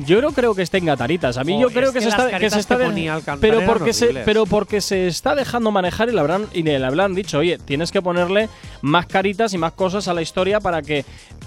[0.06, 1.36] Yo no creo que estén gataritas.
[1.36, 3.38] A mí Oh, yo es creo que, que se está, que se está que de-
[3.40, 7.12] pero porque se pero porque se está dejando manejar y le habrán y le habrán
[7.16, 8.48] dicho, "Oye, tienes que ponerle
[8.82, 11.04] más caritas y más cosas a la historia para que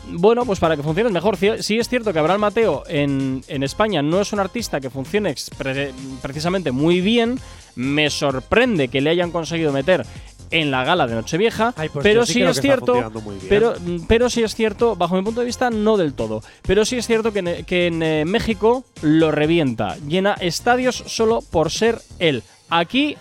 [0.10, 1.38] bueno, pues para que funcione mejor.
[1.38, 5.36] Sí, es cierto que Abraham Mateo en, en España no es un artista que funcione
[5.58, 5.91] pre-
[6.22, 7.39] precisamente muy bien.
[7.76, 10.06] Me sorprende que le hayan conseguido meter
[10.51, 13.12] en la gala de Nochevieja, Ay, pues pero sí es cierto,
[13.49, 13.74] pero
[14.08, 16.43] pero sí es cierto, bajo mi punto de vista, no del todo.
[16.62, 19.97] Pero sí es cierto que en, que en eh, México lo revienta.
[20.08, 22.43] Llena estadios solo por ser él.
[22.70, 23.18] Aquí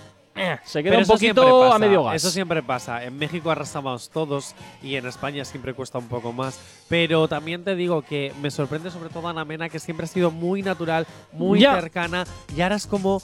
[0.65, 2.17] se queda Pero un poquito a medio gas.
[2.17, 3.05] Eso siempre pasa.
[3.05, 6.59] En México arrasamos todos y en España siempre cuesta un poco más.
[6.89, 10.31] Pero también te digo que me sorprende sobre todo Ana Mena, que siempre ha sido
[10.31, 11.75] muy natural, muy Ya.
[11.75, 12.25] cercana.
[12.57, 13.23] Y ahora es como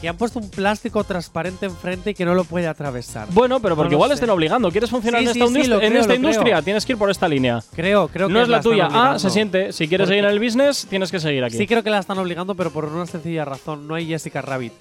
[0.00, 3.26] que han puesto un plástico transparente enfrente y que no lo puede atravesar.
[3.30, 4.14] Bueno, pero porque No igual sé.
[4.14, 4.70] estén obligando.
[4.70, 6.30] ¿Quieres funcionar Sí, en sí, esta, sí, industria- lo en creo, esta lo creo.
[6.30, 6.62] industria?
[6.62, 7.62] Tienes que ir por esta línea.
[7.74, 8.88] Creo, creo que no es la están tuya.
[8.92, 9.72] Ah, se siente.
[9.72, 11.56] Si quieres seguir en el business, tienes que seguir aquí.
[11.56, 13.88] Sí creo que la están obligando, pero por una sencilla razón.
[13.88, 14.74] No hay Jessica Rabbit.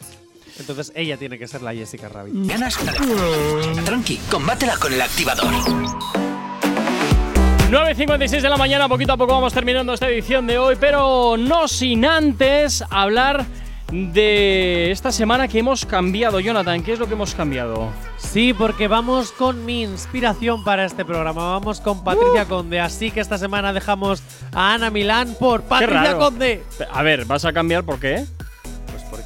[0.60, 2.34] Entonces ella tiene que ser la Jessica Rabbit.
[2.48, 2.78] Ganas.
[3.86, 5.52] Tranqui, combátela con el activador.
[7.72, 11.68] 9.56 de la mañana, poquito a poco vamos terminando esta edición de hoy, pero no
[11.68, 13.46] sin antes hablar
[13.92, 16.40] de esta semana que hemos cambiado.
[16.40, 17.90] Jonathan, ¿qué es lo que hemos cambiado?
[18.18, 21.52] Sí, porque vamos con mi inspiración para este programa.
[21.54, 22.04] Vamos con Uh.
[22.04, 22.80] Patricia Conde.
[22.80, 26.16] Así que esta semana dejamos a Ana Milán por Patricia.
[26.18, 26.64] Conde.
[26.92, 28.26] A ver, ¿vas a cambiar por qué?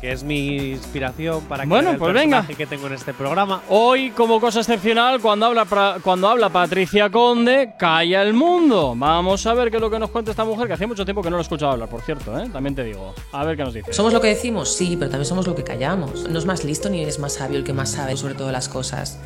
[0.08, 2.38] Es mi inspiración para Bueno, crear el pues venga.
[2.38, 3.62] personaje que tengo en este programa.
[3.68, 8.94] Hoy, como cosa excepcional, cuando habla, cuando habla Patricia Conde, calla el mundo.
[8.96, 11.22] Vamos a ver qué es lo que nos cuenta esta mujer, que hace mucho tiempo
[11.22, 12.50] que no lo he escuchado hablar, por cierto, ¿eh?
[12.54, 13.14] también te digo.
[13.34, 13.92] A ver qué nos dice.
[13.92, 14.74] ¿Somos lo que decimos?
[14.74, 16.30] Sí, pero también somos lo que callamos.
[16.30, 18.70] No es más listo ni es más sabio el que más sabe sobre todas las
[18.70, 19.20] cosas,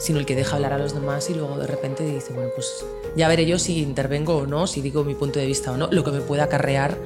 [0.00, 2.84] sino el que deja hablar a los demás y luego de repente dice, bueno, pues
[3.16, 5.88] ya veré yo si intervengo o no, si digo mi punto de vista o no,
[5.92, 6.98] lo que me puede acarrear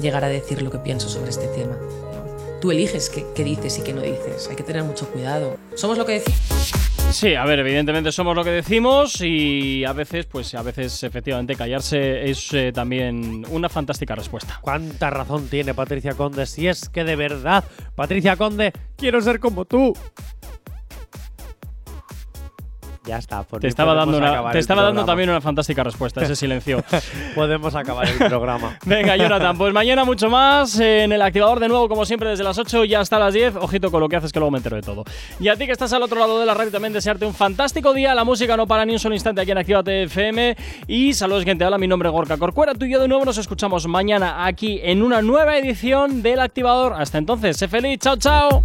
[0.00, 1.76] llegar a decir lo que pienso sobre este tema.
[2.60, 5.56] Tú eliges qué, qué dices y qué no dices, hay que tener mucho cuidado.
[5.74, 6.72] ¿Somos lo que decimos?
[7.12, 11.56] Sí, a ver, evidentemente somos lo que decimos y a veces, pues a veces efectivamente
[11.56, 14.58] callarse es eh, también una fantástica respuesta.
[14.60, 16.44] ¿Cuánta razón tiene Patricia Conde?
[16.44, 19.94] Si es que de verdad, Patricia Conde, quiero ser como tú.
[23.08, 23.42] Ya está.
[23.42, 26.84] por Te estaba dando, una, te estaba dando también una fantástica respuesta, ese silencio.
[27.34, 28.76] Podemos acabar el programa.
[28.84, 32.58] Venga, Jonathan, pues mañana mucho más en el activador de nuevo, como siempre, desde las
[32.58, 33.56] 8 y hasta las 10.
[33.56, 35.04] Ojito con lo que haces, que luego me entero de todo.
[35.40, 37.94] Y a ti que estás al otro lado de la radio, también desearte un fantástico
[37.94, 38.14] día.
[38.14, 40.54] La música no para ni un solo instante aquí en Actívate FM.
[40.86, 41.64] Y saludos, gente.
[41.64, 42.74] Hola, mi nombre es Gorka Corcuera.
[42.74, 46.92] Tú y yo de nuevo nos escuchamos mañana aquí en una nueva edición del activador.
[46.92, 48.00] Hasta entonces, sé feliz.
[48.00, 48.64] Chao, chao.